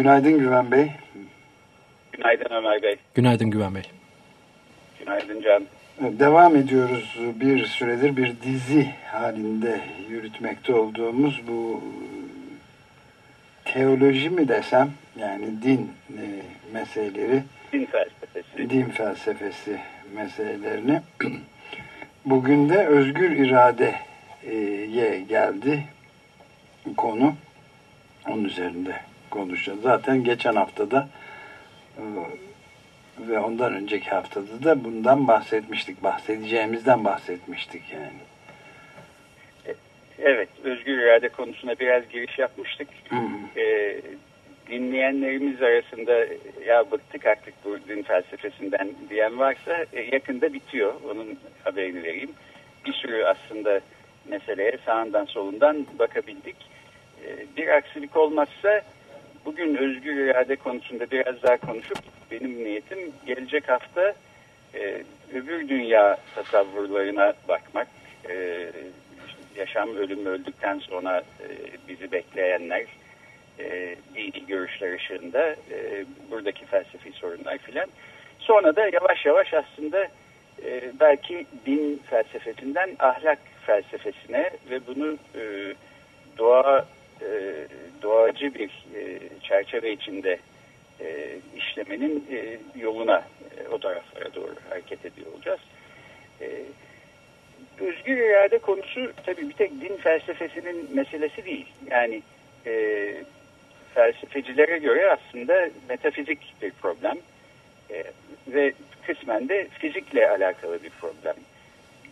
Günaydın 0.00 0.38
Güven 0.38 0.70
Bey. 0.70 0.90
Günaydın 2.12 2.54
Ömer 2.54 2.82
Bey. 2.82 2.96
Günaydın 3.14 3.50
Güven 3.50 3.74
Bey. 3.74 3.82
Günaydın 4.98 5.42
Can. 5.42 5.62
Devam 6.18 6.56
ediyoruz 6.56 7.18
bir 7.40 7.66
süredir 7.66 8.16
bir 8.16 8.40
dizi 8.42 8.90
halinde 9.06 9.80
yürütmekte 10.08 10.74
olduğumuz 10.74 11.40
bu 11.48 11.84
teoloji 13.64 14.30
mi 14.30 14.48
desem 14.48 14.90
yani 15.18 15.62
din 15.62 15.92
e, 16.10 16.24
meseleleri 16.72 17.42
din 17.72 17.86
felsefesi 17.86 18.70
din 18.70 18.84
felsefesi 18.84 19.78
meselelerini 20.14 21.00
bugün 22.24 22.68
de 22.68 22.86
özgür 22.86 23.30
iradeye 23.30 25.20
geldi 25.20 25.84
konu 26.96 27.34
onun 28.28 28.44
üzerinde 28.44 29.09
konuşacağız. 29.30 29.80
Zaten 29.82 30.24
geçen 30.24 30.54
haftada 30.54 31.08
e, 31.98 32.02
ve 33.28 33.38
ondan 33.38 33.74
önceki 33.74 34.10
haftada 34.10 34.64
da 34.64 34.84
bundan 34.84 35.28
bahsetmiştik. 35.28 36.02
Bahsedeceğimizden 36.02 37.04
bahsetmiştik 37.04 37.82
yani. 37.92 38.20
Evet, 40.22 40.48
özgür 40.64 40.98
irade 40.98 41.28
konusuna 41.28 41.78
biraz 41.78 42.08
giriş 42.08 42.38
yapmıştık. 42.38 42.88
Hı 43.08 43.16
hı. 43.16 43.60
Ee, 43.60 44.00
dinleyenlerimiz 44.70 45.62
arasında 45.62 46.26
ya 46.66 46.90
bıktık 46.90 47.26
artık 47.26 47.54
bu 47.64 47.78
din 47.88 48.02
felsefesinden 48.02 48.88
diyen 49.10 49.38
varsa 49.38 49.84
e, 49.92 50.00
yakında 50.00 50.52
bitiyor. 50.52 50.94
Onun 51.10 51.38
haberini 51.64 52.02
vereyim. 52.02 52.30
Bir 52.86 52.92
sürü 52.92 53.24
aslında 53.24 53.80
meseleye 54.28 54.78
sağından 54.86 55.24
solundan 55.24 55.86
bakabildik. 55.98 56.56
E, 57.24 57.56
bir 57.56 57.68
aksilik 57.68 58.16
olmazsa 58.16 58.82
bugün 59.44 59.74
özgür 59.76 60.16
irade 60.16 60.56
konusunda 60.56 61.10
biraz 61.10 61.42
daha 61.42 61.56
konuşup 61.56 61.98
benim 62.30 62.64
niyetim 62.64 62.98
gelecek 63.26 63.68
hafta 63.68 64.14
e, 64.74 65.02
öbür 65.34 65.68
dünya 65.68 66.16
tasavvurlarına 66.34 67.32
bakmak. 67.48 67.88
E, 68.28 68.66
yaşam 69.56 69.96
ölüm 69.96 70.26
öldükten 70.26 70.78
sonra 70.78 71.18
e, 71.18 71.48
bizi 71.88 72.12
bekleyenler, 72.12 72.86
e, 73.58 73.96
dini 74.14 74.46
görüşler 74.46 74.94
ışığında 74.94 75.50
e, 75.50 76.04
buradaki 76.30 76.66
felsefi 76.66 77.12
sorunlar 77.12 77.58
filan. 77.58 77.86
Sonra 78.38 78.76
da 78.76 78.88
yavaş 78.92 79.26
yavaş 79.26 79.54
aslında 79.54 80.08
e, 80.64 80.82
belki 81.00 81.46
din 81.66 82.02
felsefesinden 82.10 82.96
ahlak 82.98 83.38
felsefesine 83.66 84.50
ve 84.70 84.86
bunu 84.86 85.18
e, 85.34 85.74
doğa 86.38 86.86
e, 87.22 87.66
doğacı 88.02 88.54
bir 88.54 88.70
e, 88.96 89.18
çerçeve 89.42 89.92
içinde 89.92 90.38
e, 91.00 91.36
işlemenin 91.56 92.26
e, 92.32 92.58
yoluna 92.80 93.24
e, 93.58 93.68
o 93.68 93.78
taraflara 93.78 94.34
doğru 94.34 94.54
hareket 94.68 95.06
ediyor 95.06 95.26
olacağız. 95.34 95.60
E, 96.40 96.46
özgür 97.80 98.16
irade 98.16 98.58
konusu 98.58 99.12
tabii 99.26 99.48
bir 99.48 99.52
tek 99.52 99.80
din 99.80 99.96
felsefesinin 99.96 100.96
meselesi 100.96 101.44
değil. 101.44 101.66
Yani 101.90 102.22
e, 102.66 103.14
felsefecilere 103.94 104.78
göre 104.78 105.10
aslında 105.10 105.68
metafizik 105.88 106.54
bir 106.62 106.70
problem 106.70 107.18
e, 107.90 108.04
ve 108.48 108.72
kısmen 109.06 109.48
de 109.48 109.68
fizikle 109.78 110.30
alakalı 110.30 110.82
bir 110.82 110.90
problem. 110.90 111.34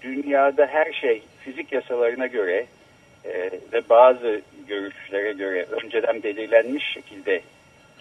Dünyada 0.03 0.67
her 0.67 0.93
şey 0.93 1.23
fizik 1.45 1.73
yasalarına 1.73 2.27
göre 2.27 2.67
e, 3.25 3.51
ve 3.73 3.89
bazı 3.91 4.41
görüşlere 4.69 5.33
göre 5.33 5.67
önceden 5.71 6.23
belirlenmiş 6.23 6.85
şekilde 6.93 7.41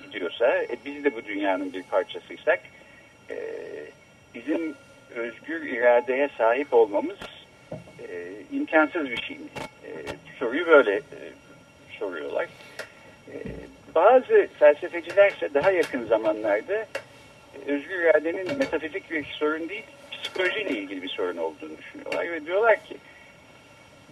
gidiyorsa, 0.03 0.57
e, 0.57 0.77
biz 0.85 1.03
de 1.03 1.15
bu 1.15 1.25
dünyanın 1.25 1.73
bir 1.73 1.83
parçasıysak, 1.83 2.59
e, 3.29 3.35
bizim 4.35 4.75
özgür 5.15 5.61
iradeye 5.61 6.29
sahip 6.37 6.73
olmamız 6.73 7.17
e, 8.09 8.33
imkansız 8.51 9.09
bir 9.09 9.21
şey 9.21 9.37
mi? 9.37 9.47
E, 9.85 9.89
soruyu 10.39 10.67
böyle 10.67 10.95
e, 10.95 11.19
soruyorlar. 11.99 12.47
E, 13.27 13.35
bazı 13.95 14.47
felsefeciler 14.59 15.31
ise 15.31 15.53
daha 15.53 15.71
yakın 15.71 16.05
zamanlarda 16.05 16.85
özgür 17.67 17.99
iradenin 17.99 18.57
metafizik 18.57 19.11
bir 19.11 19.25
sorun 19.25 19.69
değil, 19.69 19.83
psikolojiyle 20.11 20.69
ilgili 20.69 21.01
bir 21.01 21.09
sorun 21.09 21.37
olduğunu 21.37 21.77
düşünüyorlar 21.77 22.31
ve 22.31 22.45
diyorlar 22.45 22.85
ki 22.85 22.97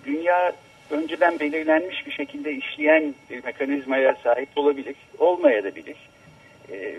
dünya 0.05 0.53
önceden 0.91 1.40
belirlenmiş 1.40 2.07
bir 2.07 2.12
şekilde 2.12 2.53
işleyen 2.53 3.16
bir 3.29 3.44
mekanizmaya 3.44 4.16
sahip 4.23 4.50
olabilir, 4.56 4.96
olmayabilir. 5.19 5.97
E, 6.72 6.96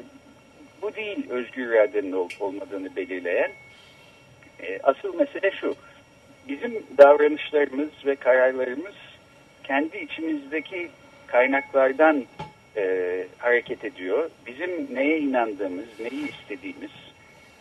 bu 0.83 0.95
değil 0.95 1.31
özgür 1.31 1.67
iradenin 1.67 2.13
olup 2.13 2.43
olmadığını 2.43 2.97
belirleyen. 2.97 3.51
E, 4.63 4.79
asıl 4.83 5.15
mesele 5.15 5.51
şu, 5.51 5.75
bizim 6.49 6.83
davranışlarımız 6.99 7.91
ve 8.07 8.17
kararlarımız 8.17 8.95
kendi 9.65 9.99
içimizdeki 9.99 10.89
kaynaklardan 11.27 12.25
e, 12.77 13.27
hareket 13.39 13.85
ediyor. 13.85 14.31
Bizim 14.47 14.95
neye 14.95 15.19
inandığımız, 15.19 15.87
neyi 16.01 16.31
istediğimiz, 16.31 16.91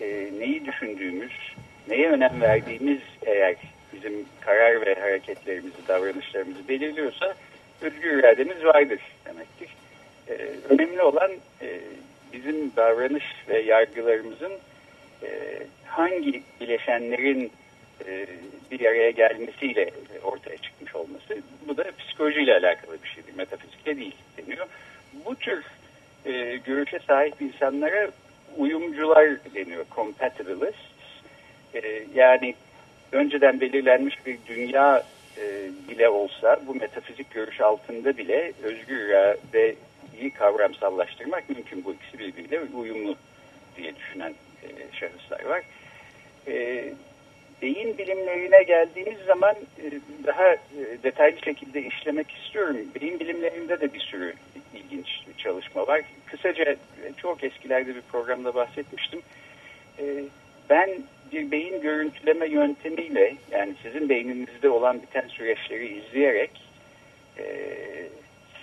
e, 0.02 0.30
neyi 0.40 0.66
düşündüğümüz, 0.66 1.56
neye 1.88 2.10
önem 2.10 2.42
verdiğimiz 2.42 3.00
eğer 3.26 3.56
bizim 3.96 4.26
karar 4.42 4.86
ve 4.86 4.96
hareketlerimizi, 4.96 5.88
davranışlarımızı 5.88 6.68
belirliyorsa 6.68 7.36
özgür 7.82 8.20
irademiz 8.20 8.64
vardır 8.64 9.00
demektir. 9.26 9.70
E, 10.30 10.34
önemli 10.70 11.02
olan 11.02 11.32
e, 11.62 11.80
bizim 12.34 12.76
davranış 12.76 13.24
ve 13.50 13.60
yargılarımızın 13.60 14.52
e, 15.24 15.30
hangi 15.86 16.44
bileşenlerin 16.62 17.52
e, 18.08 18.28
bir 18.72 18.86
araya 18.86 19.12
gelmesiyle 19.12 19.92
ortaya 20.24 20.58
çıkmış 20.58 20.96
olması. 20.96 21.38
Bu 21.68 21.78
da 21.78 21.84
psikolojiyle 21.98 22.54
alakalı 22.54 23.04
bir 23.04 23.08
şeydir, 23.08 23.36
metafizikle 23.36 23.98
değil 23.98 24.16
deniyor. 24.38 24.68
Bu 25.26 25.36
tür 25.36 25.64
e, 26.26 26.58
görüşe 26.66 27.00
sahip 27.00 27.42
insanlara 27.42 28.12
uyumcular 28.58 29.30
deniyor, 29.56 29.86
compatibilists. 29.96 30.96
E, 31.74 32.04
yani 32.16 32.56
önceden 33.12 33.62
belirlenmiş 33.62 34.26
bir 34.26 34.38
dünya 34.48 35.04
e, 35.38 35.70
bile 35.90 36.10
olsa 36.10 36.60
bu 36.68 36.76
metafizik 36.76 37.32
görüş 37.32 37.62
altında 37.62 38.18
bile 38.18 38.52
özgür 38.64 38.98
iradeyi 38.98 40.32
kavramsallaştırmak 40.38 41.50
mümkün. 41.50 41.86
Bu 41.86 41.94
ikisi 41.94 42.20
birbiriyle 42.20 42.62
uyumlu 42.78 43.16
diye 43.78 43.96
düşünen 43.96 44.34
e, 44.64 44.68
şahıslar 45.00 45.46
var. 45.46 45.62
E, 46.48 46.84
beyin 47.62 47.98
bilimlerine 47.98 48.64
geldiğimiz 48.64 49.20
zaman 49.20 49.56
e, 49.56 49.86
daha 50.26 50.54
e, 50.54 50.60
detaylı 51.04 51.40
şekilde 51.46 51.82
işlemek 51.82 52.32
istiyorum. 52.32 52.78
Beyin 53.02 53.20
bilimlerinde 53.20 53.82
de 53.82 53.94
bir 53.94 54.00
sürü 54.00 54.34
ilginç 54.74 55.08
çalışma 55.38 55.88
var. 55.88 56.02
Kısaca 56.26 56.64
e, 56.64 56.78
çok 57.18 57.44
eskilerde 57.44 57.96
bir 57.96 58.02
programda 58.02 58.56
bahsetmiştim. 58.56 59.22
Ben 60.70 60.90
bir 61.32 61.52
beyin 61.52 61.82
görüntüleme 61.82 62.48
yöntemiyle 62.48 63.36
yani 63.52 63.74
sizin 63.84 64.10
beyninizde 64.10 64.70
olan 64.70 65.02
biten 65.02 65.28
süreçleri 65.28 65.88
izleyerek 65.88 66.52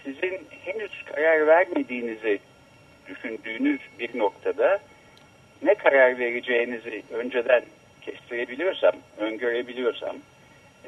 sizin 0.05 0.41
henüz 0.65 1.05
karar 1.05 1.47
vermediğinizi 1.47 2.39
düşündüğünüz 3.09 3.81
bir 3.99 4.19
noktada 4.19 4.79
ne 5.63 5.75
karar 5.75 6.19
vereceğinizi 6.19 7.03
önceden 7.13 7.63
kestirebiliyorsam, 8.01 8.95
öngörebiliyorsam 9.19 10.17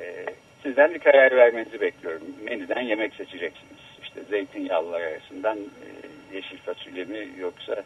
e, 0.00 0.24
sizden 0.62 0.94
bir 0.94 0.98
karar 0.98 1.36
vermenizi 1.36 1.80
bekliyorum. 1.80 2.22
Menüden 2.44 2.82
yemek 2.82 3.14
seçeceksiniz. 3.14 3.78
İşte 4.02 4.22
zeytinyağlılar 4.22 5.00
arasından 5.00 5.58
e, 5.58 6.36
yeşil 6.36 6.58
fasulye 6.58 7.04
mi 7.04 7.28
yoksa 7.38 7.82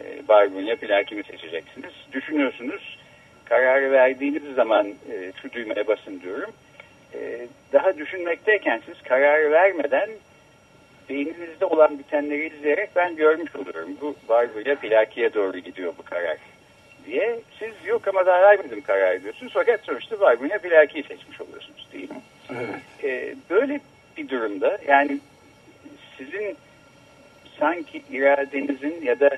e, 0.00 0.28
barbunya 0.28 0.76
plaki 0.76 1.14
mi 1.14 1.22
seçeceksiniz. 1.24 1.92
Düşünüyorsunuz. 2.12 2.98
Kararı 3.48 3.92
verdiğiniz 3.92 4.54
zaman 4.54 4.86
e, 4.86 5.32
şu 5.42 5.52
düğmeye 5.52 5.86
basın 5.86 6.20
diyorum. 6.20 6.50
E, 7.14 7.46
daha 7.72 7.98
düşünmekteyken 7.98 8.82
siz 8.86 9.02
kararı 9.02 9.50
vermeden 9.50 10.10
beyninizde 11.08 11.64
olan 11.64 11.98
bitenleri 11.98 12.46
izleyerek 12.46 12.90
ben 12.96 13.16
görmüş 13.16 13.56
oluyorum. 13.56 13.90
Bu 14.00 14.14
Barbara 14.28 14.74
Plaki'ye 14.74 15.34
doğru 15.34 15.58
gidiyor 15.58 15.92
bu 15.98 16.02
karar 16.02 16.36
diye. 17.06 17.40
Siz 17.58 17.72
yok 17.84 18.08
ama 18.08 18.26
daha 18.26 18.40
vermedim 18.40 18.80
karar 18.80 19.22
diyorsunuz. 19.22 19.52
Fakat 19.54 19.80
sonuçta 19.80 20.20
Barbara 20.20 20.58
Plaki'yi 20.58 21.04
seçmiş 21.04 21.40
oluyorsunuz 21.40 21.88
değil 21.92 22.10
mi? 22.10 22.20
Evet. 22.50 23.04
Ee, 23.04 23.34
böyle 23.50 23.80
bir 24.16 24.28
durumda 24.28 24.78
yani 24.88 25.18
sizin 26.18 26.56
sanki 27.58 28.02
iradenizin 28.10 29.02
ya 29.02 29.20
da 29.20 29.30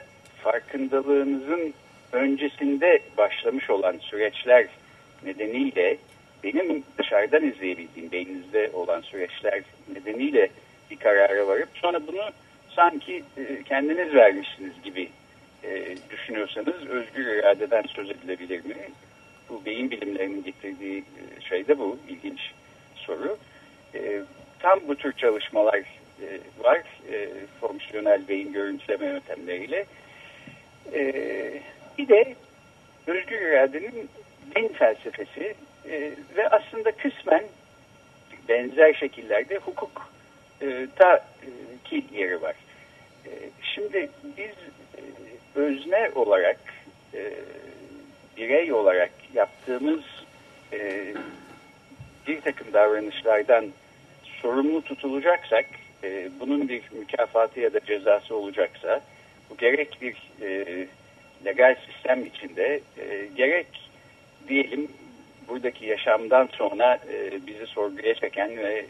farkındalığınızın 0.43 1.75
öncesinde 2.13 3.01
başlamış 3.17 3.71
olan 3.71 3.97
süreçler 3.99 4.67
nedeniyle 5.25 5.97
benim 6.45 6.85
dışarıdan 6.99 7.45
izleyebildiğim 7.45 8.13
beyninizde 8.13 8.71
olan 8.73 9.01
süreçler 9.01 9.63
nedeniyle 9.95 10.49
bir 10.91 10.97
karara 10.97 11.47
varıp 11.47 11.69
sonra 11.75 12.07
bunu 12.07 12.23
sanki 12.77 13.25
e, 13.37 13.63
kendiniz 13.63 14.15
vermişsiniz 14.15 14.83
gibi 14.85 15.09
e, 15.65 15.97
düşünüyorsanız 16.11 16.87
özgür 16.87 17.27
iradeden 17.27 17.83
söz 17.83 18.11
edilebilir 18.11 18.65
mi? 18.65 18.75
Bu 19.49 19.65
beyin 19.65 19.91
bilimlerinin 19.91 20.45
getirdiği 20.45 20.99
e, 20.99 21.41
şey 21.41 21.69
de 21.69 21.79
bu 21.79 21.99
ilginç 22.09 22.41
soru. 22.97 23.39
Tam 24.59 24.81
bu 24.89 24.95
tür 24.95 25.13
çalışmalar 25.13 25.81
var 26.59 26.83
fonksiyonel 27.61 28.29
beyin 28.29 28.53
görüntüleme 28.53 29.07
yöntemleriyle. 29.07 29.87
Bir 31.99 32.09
de 32.09 32.35
özgür 33.07 33.41
iradenin 33.41 34.09
din 34.57 34.69
felsefesi 34.69 35.55
e, 35.91 36.13
ve 36.37 36.49
aslında 36.49 36.93
kısmen 36.93 37.45
benzer 38.49 38.95
şekillerde 38.95 39.57
hukuk 39.57 40.11
e, 40.63 40.87
ta 40.97 41.17
e, 41.17 41.51
ki 41.85 42.05
yeri 42.13 42.43
var. 42.43 42.55
E, 43.27 43.31
şimdi 43.75 44.11
biz 44.37 44.55
özne 45.55 46.11
olarak 46.15 46.59
birey 48.37 48.73
olarak 48.73 49.11
yaptığımız 49.35 50.01
bir 52.27 52.41
takım 52.41 52.73
davranışlardan 52.73 53.67
sorumlu 54.43 54.83
tutulacaksak 54.83 55.67
bunun 56.41 56.69
bir 56.69 56.83
mükafatı 56.93 57.61
ya 57.61 57.73
da 57.73 57.81
cezası 57.81 58.37
olacaksa 58.37 59.01
bu 59.51 59.57
gerek 59.57 59.99
bir 60.03 60.17
e, 60.43 60.87
legal 61.45 61.77
sistem 61.87 62.27
içinde 62.27 62.81
e, 62.99 63.27
gerek 63.37 63.67
diyelim 64.49 64.89
buradaki 65.49 65.87
yaşamdan 65.87 66.49
sonra 66.53 66.99
e, 67.13 67.47
bizi 67.47 67.67
sorguya 67.67 68.15
çeken 68.15 68.57
ve 68.57 68.85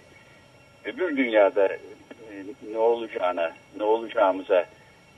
öbür 0.84 1.16
dünyada 1.16 1.66
e, 1.68 1.78
ne 2.72 2.78
olacağına, 2.78 3.52
ne 3.76 3.82
olacağımıza 3.82 4.66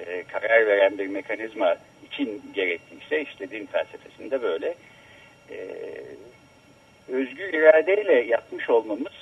e, 0.06 0.22
karar 0.22 0.66
veren 0.66 0.98
bir 0.98 1.06
mekanizma 1.06 1.76
için 2.06 2.42
gerekliyse 2.54 3.22
işte 3.22 3.50
din 3.50 3.66
felsefesinde 3.66 4.42
böyle 4.42 4.74
e, 5.50 5.58
özgür 7.08 7.52
iradeyle 7.52 8.12
yapmış 8.12 8.70
olmamız 8.70 9.12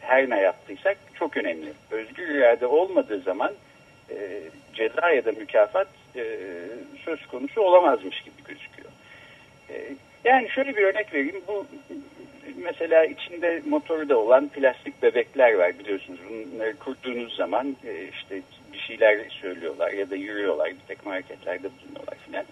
her 0.00 0.30
ne 0.30 0.40
yaptıysak 0.40 0.96
çok 1.14 1.36
önemli. 1.36 1.72
Özgür 1.90 2.28
irade 2.28 2.66
olmadığı 2.66 3.20
zaman 3.20 3.52
e, 4.10 4.40
ceza 4.74 5.10
ya 5.10 5.24
da 5.24 5.32
mükafat 5.32 5.88
e, 6.16 6.24
söz 7.04 7.26
konusu 7.26 7.60
olamazmış 7.60 8.22
gibi 8.22 8.34
gözüküyor. 8.48 8.90
E, 9.70 9.94
yani 10.24 10.48
şöyle 10.48 10.76
bir 10.76 10.82
örnek 10.82 11.14
vereyim. 11.14 11.42
Bu 11.48 11.66
mesela 12.56 13.04
içinde 13.04 13.62
motoru 13.66 14.08
da 14.08 14.18
olan 14.18 14.48
plastik 14.48 15.02
bebekler 15.02 15.54
var 15.54 15.78
biliyorsunuz. 15.78 16.20
Bunları 16.30 16.76
kurduğunuz 16.76 17.36
zaman 17.36 17.76
e, 17.86 18.04
işte 18.04 18.40
bir 18.72 18.78
şeyler 18.78 19.28
söylüyorlar 19.30 19.92
ya 19.92 20.10
da 20.10 20.16
yürüyorlar, 20.16 20.70
bir 20.70 20.94
takım 20.94 21.12
hareketlerde 21.12 21.68
bulunuyorlar 21.68 22.16
filan. 22.26 22.44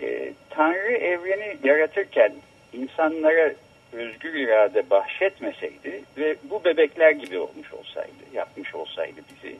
E, 0.00 0.32
Tanrı 0.50 0.92
evreni 0.92 1.56
yaratırken 1.64 2.32
insanlara 2.72 3.52
özgür 3.92 4.34
irade 4.34 4.90
bahşetmeseydi 4.90 6.02
ve 6.18 6.36
bu 6.50 6.64
bebekler 6.64 7.10
gibi 7.10 7.38
olmuş 7.38 7.72
olsaydı, 7.72 8.22
yapmış 8.34 8.74
olsaydı 8.74 9.20
bizi 9.30 9.56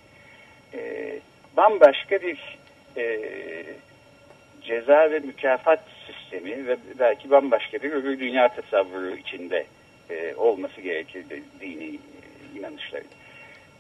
e, 0.75 1.13
bambaşka 1.57 2.23
bir 2.23 2.59
e, 2.97 3.21
ceza 4.63 5.11
ve 5.11 5.19
mükafat 5.19 5.81
sistemi 6.07 6.67
ve 6.67 6.77
belki 6.99 7.31
bambaşka 7.31 7.83
bir 7.83 7.93
öbür 7.93 8.21
dünya 8.21 8.49
tasavvuru 8.49 9.17
içinde 9.17 9.67
e, 10.11 10.35
olması 10.35 10.81
gerekir 10.81 11.25
dini 11.61 11.85
e, 11.85 12.59
inanışları. 12.59 13.05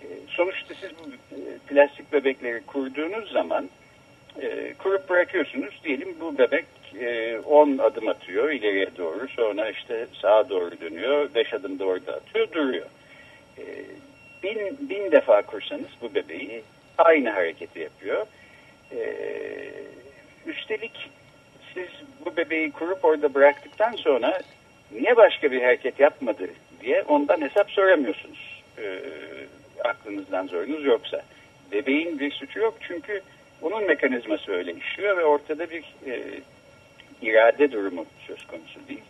E, 0.02 0.06
sonuçta 0.28 0.74
siz 0.74 0.90
bu 0.90 1.34
e, 1.34 1.38
plastik 1.68 2.12
bebekleri 2.12 2.62
kurduğunuz 2.66 3.32
zaman 3.32 3.68
e, 4.40 4.74
kurup 4.78 5.08
bırakıyorsunuz. 5.08 5.80
Diyelim 5.84 6.16
bu 6.20 6.38
bebek 6.38 6.64
10 7.46 7.78
e, 7.78 7.82
adım 7.82 8.08
atıyor 8.08 8.50
ileriye 8.50 8.96
doğru. 8.98 9.28
Sonra 9.28 9.70
işte 9.70 10.06
sağa 10.22 10.48
doğru 10.48 10.80
dönüyor. 10.80 11.34
5 11.34 11.54
adım 11.54 11.78
da 11.78 11.84
orada 11.84 12.12
atıyor. 12.12 12.52
Duruyor. 12.52 12.86
E, 13.58 13.62
bin, 14.42 14.88
bin 14.88 15.12
defa 15.12 15.42
kursanız 15.42 15.90
bu 16.02 16.14
bebeği 16.14 16.62
aynı 16.98 17.30
hareketi 17.30 17.80
yapıyor. 17.80 18.26
E, 18.96 19.14
üstelik 20.46 21.10
siz 21.74 21.88
bu 22.24 22.36
bebeği 22.36 22.72
kurup 22.72 23.04
orada 23.04 23.34
bıraktıktan 23.34 23.92
sonra 23.92 24.40
niye 24.92 25.16
başka 25.16 25.50
bir 25.52 25.62
hareket 25.62 26.00
yapmadı 26.00 26.48
diye 26.80 27.02
ondan 27.02 27.40
hesap 27.40 27.70
soramıyorsunuz. 27.70 28.62
E, 28.78 29.00
aklınızdan 29.84 30.46
zorunuz 30.46 30.84
yoksa. 30.84 31.22
Bebeğin 31.72 32.18
bir 32.18 32.30
suçu 32.30 32.58
yok 32.58 32.74
çünkü 32.80 33.22
onun 33.62 33.86
mekanizması 33.86 34.52
öyle 34.52 34.74
işliyor 34.74 35.16
ve 35.16 35.24
ortada 35.24 35.70
bir 35.70 35.84
e, 36.06 36.22
irade 37.22 37.72
durumu 37.72 38.06
söz 38.26 38.46
konusu 38.46 38.88
değil. 38.88 39.02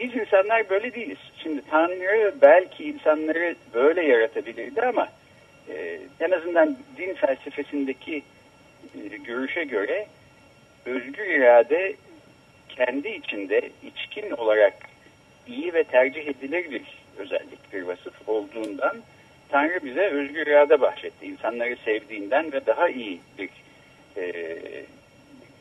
Biz 0.00 0.14
insanlar 0.14 0.70
böyle 0.70 0.94
değiliz. 0.94 1.18
Şimdi 1.42 1.62
Tanrı 1.70 2.34
belki 2.42 2.84
insanları 2.84 3.54
böyle 3.74 4.02
yaratabilirdi 4.02 4.82
ama 4.82 5.08
e, 5.68 5.98
en 6.20 6.30
azından 6.30 6.76
din 6.96 7.14
felsefesindeki 7.14 8.22
e, 8.94 9.16
görüşe 9.16 9.64
göre 9.64 10.06
özgür 10.86 11.26
irade 11.26 11.94
kendi 12.68 13.08
içinde 13.08 13.70
içkin 13.82 14.30
olarak 14.30 14.74
iyi 15.46 15.74
ve 15.74 15.84
tercih 15.84 16.28
edilir 16.28 16.70
bir 16.70 16.82
özellik, 17.18 17.72
bir 17.72 17.82
vasıf 17.82 18.28
olduğundan 18.28 18.96
Tanrı 19.50 19.84
bize 19.84 20.00
özgür 20.00 20.46
irade 20.46 20.80
bahşetti. 20.80 21.26
İnsanları 21.26 21.76
sevdiğinden 21.84 22.52
ve 22.52 22.66
daha 22.66 22.88
iyi 22.88 23.20
bir 23.38 23.50
e, 24.16 24.54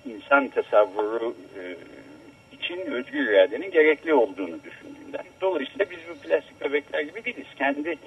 insan 0.05 0.47
tasavvuru 0.47 1.35
e, 1.59 1.75
için 2.55 2.91
özgür 2.91 3.29
iradenin 3.29 3.71
gerekli 3.71 4.13
olduğunu 4.13 4.63
düşündüğünden. 4.63 5.25
Dolayısıyla 5.41 5.85
biz 5.91 5.99
bu 6.09 6.27
plastik 6.27 6.61
bebekler 6.61 7.01
gibi 7.01 7.25
değiliz. 7.25 7.47
Kendi 7.57 7.97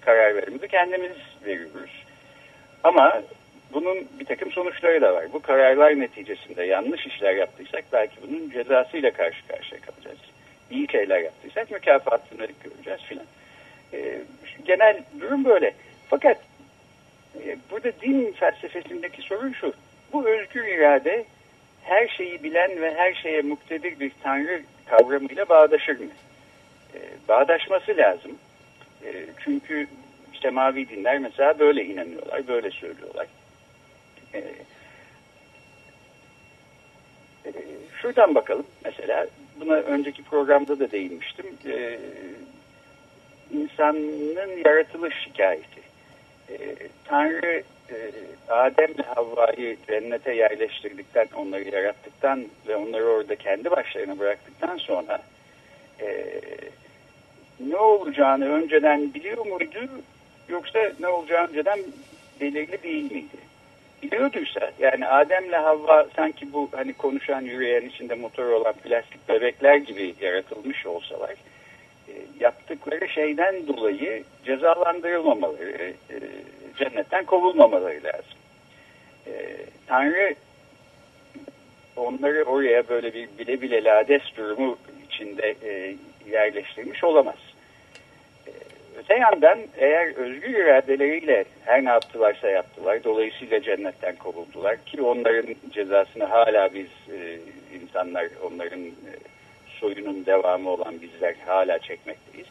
kararlarımızı 0.00 0.68
kendimiz 0.68 1.16
veriyoruz. 1.46 2.04
Ama 2.84 3.22
bunun 3.72 4.08
bir 4.20 4.24
takım 4.24 4.52
sonuçları 4.52 5.00
da 5.00 5.14
var. 5.14 5.32
Bu 5.32 5.42
kararlar 5.42 6.00
neticesinde 6.00 6.64
yanlış 6.64 7.06
işler 7.06 7.34
yaptıysak 7.34 7.84
belki 7.92 8.16
bunun 8.28 8.50
cezasıyla 8.50 9.10
karşı 9.10 9.46
karşıya 9.46 9.80
kalacağız. 9.80 10.18
İyi 10.70 10.88
şeyler 10.92 11.20
yaptıysak 11.20 11.70
mükafatını 11.70 12.46
göreceğiz 12.64 13.00
filan. 13.00 13.26
E, 13.92 14.18
genel 14.64 15.02
durum 15.20 15.44
böyle. 15.44 15.74
Fakat 16.10 16.38
e, 17.44 17.56
burada 17.70 17.92
din 18.02 18.32
felsefesindeki 18.32 19.22
sorun 19.22 19.52
şu. 19.52 19.72
Bu 20.12 20.28
özgür 20.28 20.64
irade 20.64 21.24
her 21.82 22.08
şeyi 22.08 22.42
bilen 22.42 22.82
ve 22.82 22.94
her 22.94 23.14
şeye 23.14 23.42
muktedir 23.42 24.00
bir 24.00 24.12
tanrı 24.22 24.62
kavramıyla 24.86 25.48
bağdaşır 25.48 26.00
mı? 26.00 26.06
E, 26.94 26.98
bağdaşması 27.28 27.96
lazım. 27.96 28.32
E, 29.04 29.12
çünkü 29.44 29.86
işte 30.32 30.50
mavi 30.50 30.88
dinler 30.88 31.18
mesela 31.18 31.58
böyle 31.58 31.84
inanıyorlar, 31.84 32.48
böyle 32.48 32.70
söylüyorlar. 32.70 33.26
E, 34.34 34.38
e, 37.46 37.52
şuradan 38.00 38.34
bakalım 38.34 38.66
mesela 38.84 39.26
buna 39.60 39.74
önceki 39.74 40.22
programda 40.22 40.78
da 40.78 40.90
değinmiştim. 40.90 41.46
E, 41.66 41.98
insanın 43.52 44.64
yaratılış 44.64 45.14
hikayesi. 45.26 45.82
E, 46.50 46.76
Tanrı 47.04 47.62
e, 47.90 47.96
Adem'le 48.48 49.02
Havva'yı 49.14 49.76
cennete 49.86 50.34
yerleştirdikten, 50.34 51.28
onları 51.36 51.68
yarattıktan 51.68 52.44
ve 52.68 52.76
onları 52.76 53.04
orada 53.04 53.36
kendi 53.36 53.70
başlarına 53.70 54.18
bıraktıktan 54.18 54.76
sonra 54.76 55.22
e, 56.00 56.30
ne 57.60 57.76
olacağını 57.76 58.52
önceden 58.52 59.14
biliyor 59.14 59.46
muydu 59.46 59.88
yoksa 60.48 60.78
ne 61.00 61.08
olacağı 61.08 61.46
önceden 61.46 61.78
belirli 62.40 62.82
değil 62.82 63.12
miydi? 63.12 63.51
Biliyorduysa 64.02 64.70
yani 64.78 65.06
Adem'le 65.06 65.52
Havva 65.52 66.06
sanki 66.16 66.52
bu 66.52 66.68
hani 66.72 66.92
konuşan 66.92 67.40
yürüyen 67.40 67.86
içinde 67.86 68.14
motor 68.14 68.44
olan 68.44 68.72
plastik 68.72 69.28
bebekler 69.28 69.76
gibi 69.76 70.14
yaratılmış 70.20 70.86
olsalar 70.86 71.34
yaptıkları 72.40 73.08
şeyden 73.08 73.66
dolayı 73.66 74.24
cezalandırılmamaları, 74.44 75.92
e, 76.10 76.16
cennetten 76.78 77.24
kovulmamaları 77.24 78.04
lazım. 78.04 78.38
E, 79.26 79.56
Tanrı 79.86 80.34
onları 81.96 82.42
oraya 82.44 82.88
böyle 82.88 83.14
bir 83.14 83.28
bile 83.38 83.60
bile 83.60 83.84
lades 83.84 84.22
durumu 84.36 84.78
içinde 85.06 85.54
e, 85.64 85.96
yerleştirmiş 86.30 87.04
olamaz. 87.04 87.38
Öte 88.98 89.14
yandan 89.14 89.58
eğer 89.78 90.16
özgür 90.16 90.48
iradeleriyle 90.48 91.44
her 91.64 91.84
ne 91.84 91.88
yaptılarsa 91.88 92.48
yaptılar, 92.48 93.04
dolayısıyla 93.04 93.62
cennetten 93.62 94.16
kovuldular 94.16 94.84
ki 94.84 95.02
onların 95.02 95.54
cezasını 95.70 96.24
hala 96.24 96.74
biz 96.74 96.86
e, 96.86 97.38
insanlar, 97.82 98.28
onların 98.42 98.80
e, 98.80 99.12
soyunun 99.80 100.26
devamı 100.26 100.70
olan 100.70 101.02
bizler 101.02 101.34
hala 101.46 101.78
çekmekteyiz. 101.78 102.46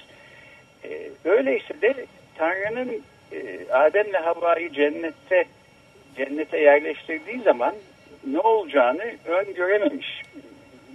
E, 0.83 1.09
öyleyse 1.25 1.81
de 1.81 1.93
Tanrı'nın 2.37 3.01
e, 3.31 3.71
Adem'le 3.71 4.23
Havva'yı 4.23 4.71
cennette 4.71 5.45
cennete 6.17 6.57
yerleştirdiği 6.57 7.41
zaman 7.41 7.75
ne 8.27 8.39
olacağını 8.39 9.15
öngörememiş. 9.25 10.21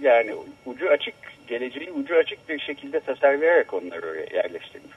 Yani 0.01 0.35
ucu 0.65 0.89
açık, 0.89 1.15
geleceği 1.47 1.91
ucu 1.91 2.15
açık 2.15 2.49
bir 2.49 2.59
şekilde 2.59 2.99
tasarlayarak 2.99 3.73
onları 3.73 4.07
oraya 4.07 4.35
yerleştirmiş. 4.35 4.96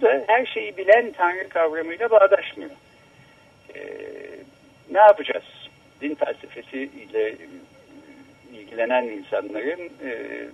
Bu 0.00 0.04
da 0.06 0.24
her 0.26 0.46
şeyi 0.46 0.76
bilen 0.76 1.12
Tanrı 1.12 1.48
kavramıyla 1.48 2.10
bağdaşmıyor. 2.10 2.70
Ee, 3.74 3.80
ne 4.90 4.98
yapacağız? 4.98 5.44
Din 6.00 6.14
felsefesiyle 6.14 7.34
ilgilenen 8.52 9.04
insanların 9.04 9.90
e, 10.04 10.46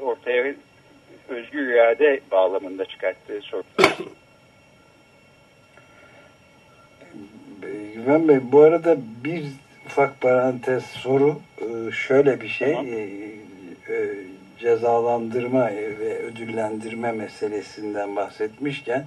ortaya 0.00 0.54
özgür 1.28 1.68
irade 1.68 2.20
bağlamında 2.30 2.84
çıkarttığı 2.84 3.40
soru. 3.40 3.62
Güven 7.94 8.28
Bey 8.28 8.38
bu 8.42 8.60
arada 8.60 8.96
bir 9.24 9.44
ufak 9.86 10.20
parantez 10.20 10.84
soru 10.84 11.40
ee, 11.60 11.92
şöyle 11.92 12.40
bir 12.40 12.48
şey 12.48 12.72
tamam. 12.72 12.86
E, 14.58 14.60
cezalandırma 14.60 15.66
ve 16.00 16.18
ödüllendirme 16.18 17.12
meselesinden 17.12 18.16
bahsetmişken 18.16 19.04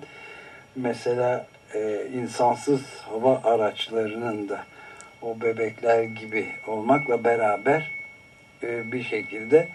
mesela 0.76 1.46
e, 1.74 2.08
insansız 2.16 2.82
hava 2.98 3.42
araçlarının 3.44 4.50
da 4.50 4.60
o 5.22 5.42
bebekler 5.42 6.04
gibi 6.04 6.48
olmakla 6.68 7.24
beraber 7.24 7.92
e, 8.64 8.92
bir 8.92 9.04
şekilde 9.04 9.68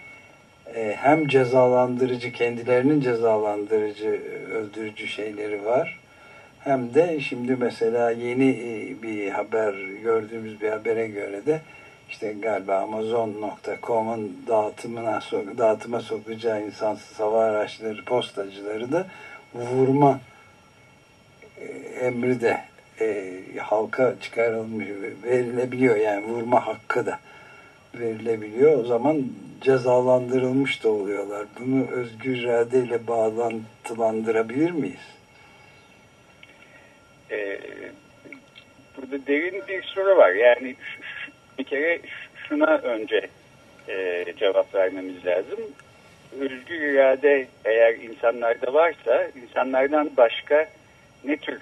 hem 0.95 1.27
cezalandırıcı 1.27 2.31
kendilerinin 2.31 3.01
cezalandırıcı 3.01 4.21
öldürücü 4.53 5.07
şeyleri 5.07 5.65
var 5.65 5.99
hem 6.63 6.93
de 6.93 7.19
şimdi 7.19 7.55
mesela 7.55 8.11
yeni 8.11 8.57
bir 9.03 9.29
haber 9.29 9.73
gördüğümüz 10.03 10.61
bir 10.61 10.69
habere 10.69 11.07
göre 11.07 11.45
de 11.45 11.61
işte 12.09 12.35
galiba 12.41 12.77
Amazon.com'un 12.77 14.37
dağıtımına 14.47 15.21
dağıtıma 15.57 15.99
sokacağı 15.99 16.65
insansız 16.65 17.19
hava 17.19 17.43
araçları 17.43 18.05
postacıları 18.05 18.91
da 18.91 19.07
vurma 19.53 20.19
emri 22.01 22.41
de 22.41 22.61
e, 23.01 23.41
halka 23.59 24.15
çıkarılmış 24.21 24.87
verilebiliyor 25.23 25.95
yani 25.95 26.25
vurma 26.25 26.67
hakkı 26.67 27.05
da 27.05 27.19
verilebiliyor. 27.93 28.79
O 28.79 28.83
zaman 28.83 29.23
cezalandırılmış 29.61 30.83
da 30.83 30.89
oluyorlar. 30.89 31.45
Bunu 31.59 31.87
özgür 31.91 32.37
iradeyle 32.37 33.07
bağlantılandırabilir 33.07 34.71
miyiz? 34.71 35.17
Ee, 37.31 37.59
burada 38.97 39.27
derin 39.27 39.67
bir 39.67 39.83
soru 39.83 40.17
var. 40.17 40.31
Yani 40.31 40.75
bir 41.59 41.63
kere 41.63 41.99
şuna 42.47 42.77
önce 42.77 43.29
e, 43.89 44.25
cevap 44.37 44.75
vermemiz 44.75 45.25
lazım. 45.25 45.59
Özgür 46.39 46.81
irade 46.81 47.47
eğer 47.65 47.93
insanlarda 47.93 48.73
varsa 48.73 49.27
insanlardan 49.43 50.11
başka 50.17 50.69
ne 51.25 51.37
tür 51.37 51.61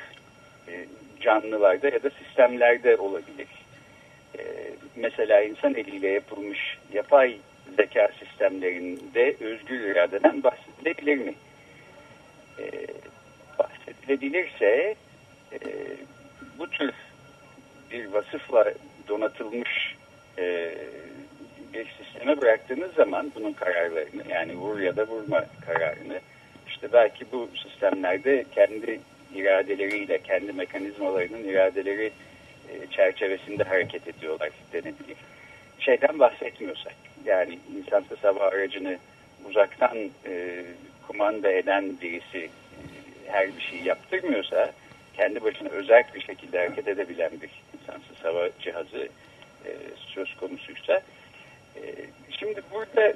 e, 0.67 0.85
canlılarda 1.21 1.89
ya 1.89 2.03
da 2.03 2.09
sistemlerde 2.09 2.95
olabilir? 2.95 3.47
E, 4.37 4.41
mesela 4.95 5.41
insan 5.41 5.75
eliyle 5.75 6.07
yapılmış 6.07 6.77
yapay 6.93 7.37
zeka 7.77 8.09
sistemlerinde 8.19 9.35
özgür 9.39 9.79
iradeden 9.79 10.43
bahsedilebilir 10.43 11.17
mi? 11.17 11.33
E, 12.59 12.71
bahsedilebilirse 13.59 14.95
e, 15.53 15.59
bu 16.59 16.69
tür 16.69 16.93
bir 17.91 18.05
vasıfla 18.05 18.73
donatılmış 19.07 19.95
e, 20.37 20.75
bir 21.73 21.87
sisteme 22.03 22.41
bıraktığınız 22.41 22.93
zaman 22.93 23.31
bunun 23.35 23.53
kararlarını 23.53 24.23
yani 24.29 24.55
vur 24.55 24.79
ya 24.79 24.97
da 24.97 25.07
vurma 25.07 25.45
kararını 25.65 26.19
işte 26.67 26.93
belki 26.93 27.25
bu 27.31 27.49
sistemlerde 27.63 28.45
kendi 28.55 28.99
iradeleriyle, 29.35 30.17
kendi 30.17 30.53
mekanizmalarının 30.53 31.43
iradeleri 31.43 32.11
e, 32.69 32.87
çerçevesinde 32.91 33.63
hareket 33.63 34.07
ediyorlar 34.07 34.49
denebilir. 34.73 35.17
Şeyden 35.79 36.19
bahsetmiyorsak, 36.19 36.95
yani 37.25 37.59
insansız 37.77 38.23
hava 38.23 38.39
aracını 38.39 38.97
uzaktan 39.49 39.97
e, 40.27 40.63
kumanda 41.07 41.51
eden 41.51 42.01
birisi 42.01 42.37
e, 42.37 42.49
her 43.31 43.57
bir 43.57 43.61
şey 43.61 43.79
yaptırmıyorsa, 43.79 44.71
kendi 45.17 45.43
başına 45.43 45.69
özel 45.69 46.03
bir 46.15 46.21
şekilde 46.21 46.57
hareket 46.57 46.87
edebilen 46.87 47.31
bir 47.41 47.49
insansız 47.85 48.23
hava 48.23 48.49
cihazı 48.59 49.07
e, 49.65 49.71
söz 49.97 50.35
konusuysa, 50.35 51.01
e, 51.75 51.81
şimdi 52.39 52.61
burada 52.71 53.13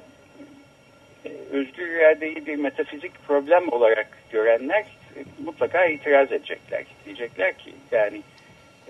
e, 1.24 1.30
özgür 1.52 1.88
iradeyi 1.88 2.46
bir 2.46 2.56
metafizik 2.56 3.12
problem 3.26 3.72
olarak 3.72 4.08
görenler 4.32 4.84
e, 5.16 5.20
mutlaka 5.44 5.86
itiraz 5.86 6.32
edecekler. 6.32 6.84
Diyecekler 7.04 7.58
ki 7.58 7.72
yani 7.92 8.22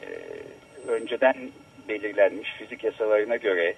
e, 0.02 0.06
önceden 0.88 1.36
belirlenmiş 1.88 2.52
fizik 2.52 2.84
yasalarına 2.84 3.36
göre 3.36 3.74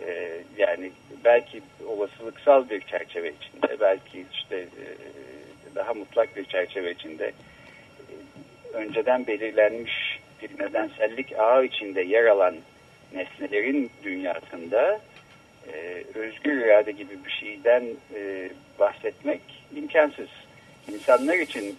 e, 0.00 0.30
yani 0.58 0.92
belki 1.24 1.62
olasılıksal 1.86 2.70
bir 2.70 2.80
çerçeve 2.80 3.32
içinde 3.32 3.80
belki 3.80 4.24
işte 4.32 4.56
e, 4.56 4.84
daha 5.74 5.94
mutlak 5.94 6.36
bir 6.36 6.44
çerçeve 6.44 6.90
içinde 6.92 7.32
e, 7.98 8.12
önceden 8.76 9.26
belirlenmiş 9.26 9.92
bir 10.50 10.64
nedensellik 10.64 11.38
ağı 11.38 11.64
içinde 11.64 12.00
yer 12.00 12.24
alan 12.24 12.54
nesnelerin 13.14 13.90
dünyasında 14.04 15.00
e, 15.72 16.04
özgür 16.14 16.52
irade 16.52 16.92
gibi 16.92 17.24
bir 17.24 17.30
şeyden 17.30 17.84
e, 18.14 18.48
bahsetmek 18.78 19.40
imkansız. 19.76 20.28
İnsanlar 20.92 21.38
için 21.38 21.76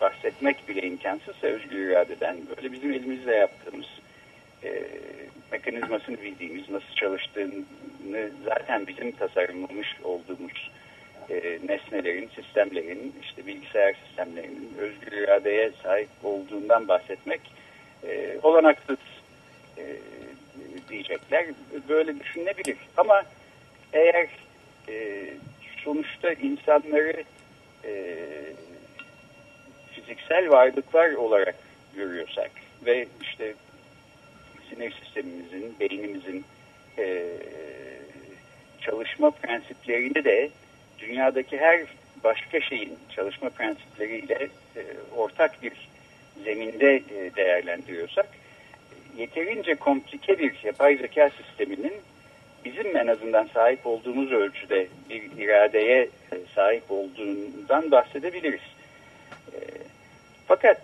bahsetmek 0.00 0.68
bile 0.68 0.86
imkansızsa 0.86 1.46
özgür 1.46 1.78
iradeden 1.78 2.36
böyle 2.56 2.72
bizim 2.72 2.92
elimizle 2.92 3.34
yaptığımız 3.34 3.86
e, 4.64 4.82
mekanizmasını 5.52 6.22
bildiğimiz, 6.22 6.70
nasıl 6.70 6.94
çalıştığını 6.94 8.30
zaten 8.44 8.86
bizim 8.86 9.12
tasarımlamış 9.12 9.96
olduğumuz 10.04 10.70
e, 11.30 11.58
nesnelerin, 11.68 12.30
sistemlerin, 12.34 13.14
işte 13.22 13.46
bilgisayar 13.46 13.94
sistemlerinin 14.06 14.72
özgür 14.78 15.12
iradeye 15.12 15.72
sahip 15.82 16.08
olduğundan 16.22 16.88
bahsetmek 16.88 17.40
e, 18.08 18.38
olanaksız 18.42 18.98
e, 19.78 19.84
diyecekler. 20.88 21.46
Böyle 21.88 22.20
düşünebilir. 22.20 22.76
Ama 22.96 23.22
eğer 23.92 24.28
e, 24.88 25.24
sonuçta 25.84 26.32
insanları 26.32 27.24
e, 27.84 28.16
fiziksel 29.92 30.50
varlıklar 30.50 31.12
olarak 31.12 31.54
görüyorsak 31.94 32.50
ve 32.86 33.06
işte 33.22 33.54
sinir 34.70 34.92
sistemimizin, 35.04 35.76
beynimizin 35.80 36.44
e, 36.98 37.26
çalışma 38.80 39.30
prensiplerini 39.30 40.24
de 40.24 40.50
dünyadaki 40.98 41.58
her 41.58 41.80
başka 42.24 42.60
şeyin 42.60 42.98
çalışma 43.16 43.50
prensipleriyle 43.50 44.48
e, 44.76 44.82
ortak 45.16 45.62
bir 45.62 45.72
zeminde 46.44 46.96
e, 46.96 47.34
değerlendiriyorsak 47.36 48.28
yeterince 49.16 49.74
komplike 49.74 50.38
bir 50.38 50.54
yapay 50.64 50.96
zeka 50.96 51.30
sisteminin 51.30 51.94
bizim 52.64 52.96
en 52.96 53.06
azından 53.06 53.48
sahip 53.54 53.86
olduğumuz 53.86 54.32
ölçüde 54.32 54.86
bir 55.10 55.22
iradeye 55.38 56.02
e, 56.02 56.36
sahip 56.54 56.84
olduğundan 56.88 57.90
bahsedebiliriz. 57.90 58.60
E, 59.52 59.58
fakat 60.46 60.82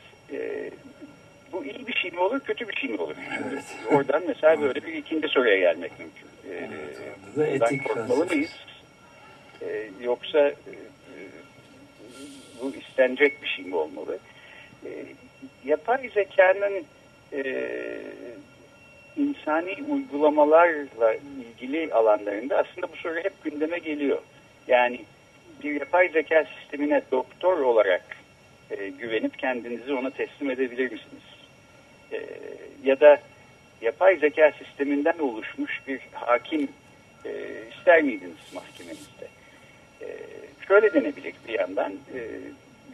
bu 1.52 1.64
iyi 1.64 1.86
bir 1.86 1.92
şey 1.92 2.10
mi 2.10 2.20
olur, 2.20 2.40
kötü 2.40 2.68
bir 2.68 2.76
şey 2.76 2.90
mi 2.90 3.00
olur? 3.00 3.14
Evet. 3.50 3.64
Oradan 3.92 4.22
mesela 4.26 4.60
böyle 4.60 4.86
bir 4.86 4.94
ikinci 4.94 5.28
soruya 5.28 5.58
gelmek 5.58 5.92
mümkün. 5.98 6.28
Evet, 7.36 7.62
etik 7.62 7.88
korkmalı 7.88 8.26
mıyız? 8.26 8.50
Yoksa 10.00 10.52
bu 12.62 12.72
istenecek 12.74 13.42
bir 13.42 13.48
şey 13.48 13.64
mi 13.64 13.76
olmalı? 13.76 14.18
Yapay 15.64 16.08
zekanın 16.14 16.84
e, 17.32 17.42
insani 19.16 19.76
uygulamalarla 19.88 21.14
ilgili 21.14 21.94
alanlarında 21.94 22.58
aslında 22.58 22.92
bu 22.92 22.96
soru 22.96 23.16
hep 23.16 23.44
gündeme 23.44 23.78
geliyor. 23.78 24.18
Yani 24.68 25.00
bir 25.62 25.80
yapay 25.80 26.08
zeka 26.08 26.44
sistemine 26.44 27.02
doktor 27.12 27.58
olarak 27.58 28.04
e, 28.70 28.88
güvenip 28.88 29.38
kendinizi 29.38 29.94
ona 29.94 30.10
teslim 30.10 30.50
edebilir 30.50 30.92
misiniz? 30.92 31.22
E, 32.12 32.20
ya 32.84 33.00
da 33.00 33.18
yapay 33.82 34.16
zeka 34.16 34.52
sisteminden 34.58 35.18
oluşmuş 35.18 35.80
bir 35.86 36.00
hakim 36.12 36.68
e, 37.24 37.30
ister 37.76 38.02
miydiniz 38.02 38.54
mahkemenizde? 38.54 39.26
E, 40.02 40.06
şöyle 40.68 40.94
denebilir 40.94 41.34
bir 41.48 41.58
yandan. 41.58 41.92
E, 41.92 42.20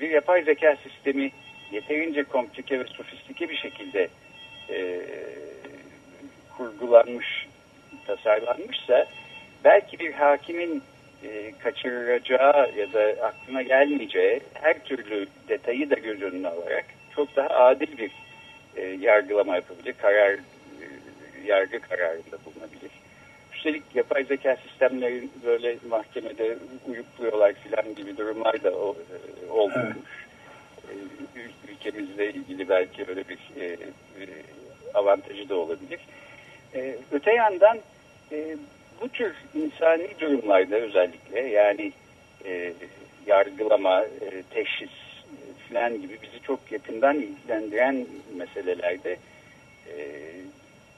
bir 0.01 0.11
yapay 0.11 0.43
zeka 0.43 0.77
sistemi 0.77 1.31
yeterince 1.73 2.25
komplike 2.25 2.81
ve 2.81 2.85
sofistike 2.85 3.49
bir 3.49 3.57
şekilde 3.57 4.09
e, 4.71 5.01
kurgulanmış, 6.57 7.47
tasarlanmışsa 8.07 9.07
belki 9.65 9.99
bir 9.99 10.13
hakimin 10.13 10.83
e, 11.25 11.53
kaçıracağı 11.59 12.71
ya 12.77 12.93
da 12.93 13.27
aklına 13.27 13.63
gelmeyeceği 13.63 14.41
her 14.55 14.85
türlü 14.85 15.27
detayı 15.49 15.91
da 15.91 15.95
göz 15.95 16.23
önüne 16.23 16.49
alarak 16.49 16.85
çok 17.17 17.37
daha 17.37 17.49
adil 17.49 17.99
bir 17.99 18.11
e, 18.77 18.83
yargılama 18.83 19.55
yapabilir, 19.55 19.95
karar 20.03 20.33
e, 20.33 20.39
yargı 21.47 21.81
kararında 21.81 22.37
bulunabilir. 22.47 22.91
Üstelik 23.55 23.83
yapay 23.95 24.25
zeka 24.25 24.57
sistemleri 24.57 25.29
böyle 25.47 25.77
mahkemede 25.89 26.57
uyukluyorlar 26.89 27.53
filan 27.53 27.95
gibi 27.95 28.17
durumlar 28.17 28.63
da 28.63 28.69
e, 28.69 29.51
olmuş. 29.51 29.97
Ülkemizle 31.69 32.31
ilgili 32.33 32.69
belki 32.69 33.05
öyle 33.09 33.25
bir 33.29 33.39
e, 33.61 33.65
e, 33.65 33.77
avantajı 34.95 35.49
da 35.49 35.57
olabilir. 35.57 36.01
E, 36.75 36.97
öte 37.13 37.33
yandan 37.33 37.79
bu 39.01 39.09
tür 39.09 39.35
insani 39.55 40.09
durumlarda 40.21 40.77
özellikle 40.77 41.41
yani 41.41 41.93
yargılama, 43.27 44.05
teşhis 44.51 44.91
falan 45.69 46.03
gibi 46.03 46.19
bizi 46.23 46.43
çok 46.43 46.73
yakından 46.73 47.17
ilgilendiren 47.17 48.07
meselelerde 48.37 49.17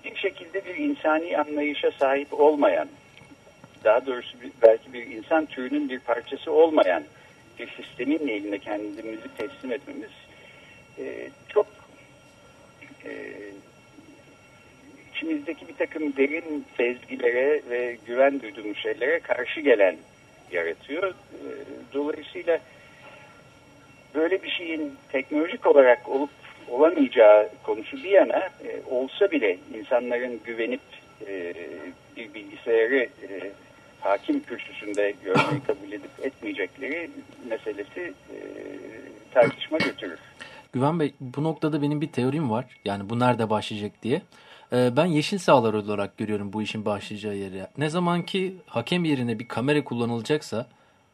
bir 0.05 0.17
şekilde 0.17 0.65
bir 0.65 0.75
insani 0.75 1.39
anlayışa 1.39 1.91
sahip 1.91 2.41
olmayan, 2.41 2.89
daha 3.85 4.07
doğrusu 4.07 4.37
belki 4.63 4.93
bir 4.93 5.07
insan 5.07 5.47
türünün 5.47 5.89
bir 5.89 5.99
parçası 5.99 6.53
olmayan 6.53 7.03
bir 7.61 7.83
sistemin 7.83 8.29
eline 8.29 8.59
kendimizi 8.59 9.37
teslim 9.39 9.73
etmemiz 9.73 10.11
e, 10.99 11.29
çok 11.49 11.67
e, 13.05 13.11
içimizdeki 15.15 15.69
bir 15.69 15.75
takım 15.75 16.17
derin 16.17 16.65
sezgilere 16.77 17.61
ve 17.71 17.97
güven 18.07 18.41
duyduğumuz 18.41 18.79
şeylere 18.79 19.21
karşı 19.21 19.61
gelen 19.61 19.97
yaratıyor. 20.53 21.11
Ee, 21.11 21.15
dolayısıyla 21.95 22.59
böyle 24.15 24.43
bir 24.43 24.51
şeyin 24.51 24.95
teknolojik 25.13 25.67
olarak 25.67 26.09
olup 26.09 26.31
olamayacağı 26.69 27.49
konusu 27.63 27.97
bir 27.97 28.11
yana 28.11 28.39
e, 28.39 28.81
olsa 28.91 29.31
bile 29.31 29.59
insanların 29.75 30.41
güvenip 30.45 30.81
e, 31.27 31.55
bir 32.17 32.35
bilgisayarı 32.35 32.97
e, 32.99 33.51
hakim 34.01 34.43
kürsüsünde 34.43 35.15
görmeyi 35.25 35.61
kabul 35.67 35.93
edip 35.93 36.11
etmeyecekleri 36.23 37.11
meselesi 37.49 38.15
tartışma 39.35 39.79
götürür. 39.79 40.19
Güven 40.73 41.01
Bey 41.01 41.15
bu 41.21 41.45
noktada 41.45 41.83
benim 41.83 42.01
bir 42.01 42.13
teorim 42.13 42.51
var. 42.51 42.65
Yani 42.85 43.11
bu 43.11 43.19
nerede 43.19 43.51
başlayacak 43.51 43.93
diye. 44.03 44.23
Ee, 44.73 44.97
ben 44.97 45.07
yeşil 45.07 45.39
sahalar 45.39 45.75
olarak 45.75 46.17
görüyorum 46.19 46.53
bu 46.53 46.63
işin 46.63 46.85
başlayacağı 46.85 47.37
yeri. 47.37 47.67
Ne 47.79 47.91
zaman 47.91 48.23
ki 48.23 48.57
hakem 48.67 49.05
yerine 49.05 49.39
bir 49.39 49.49
kamera 49.49 49.85
kullanılacaksa 49.85 50.67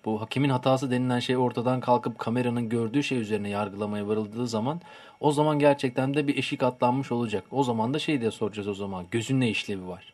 bu 0.04 0.20
hakemin 0.20 0.48
hatası 0.48 0.90
denilen 0.90 1.18
şey 1.18 1.36
ortadan 1.36 1.80
kalkıp 1.80 2.18
kameranın 2.18 2.68
gördüğü 2.68 3.02
şey 3.02 3.18
üzerine 3.18 3.48
yargılamaya 3.48 4.08
varıldığı 4.08 4.48
zaman 4.48 4.80
o 5.20 5.32
zaman 5.32 5.58
gerçekten 5.58 6.14
de 6.14 6.28
bir 6.28 6.36
eşik 6.36 6.62
atlanmış 6.62 7.12
olacak. 7.12 7.44
O 7.50 7.62
zaman 7.62 7.94
da 7.94 7.98
şey 7.98 8.20
diye 8.20 8.30
soracağız 8.30 8.68
o 8.68 8.74
zaman 8.74 9.06
gözün 9.10 9.40
ne 9.40 9.48
işlevi 9.48 9.88
var? 9.88 10.12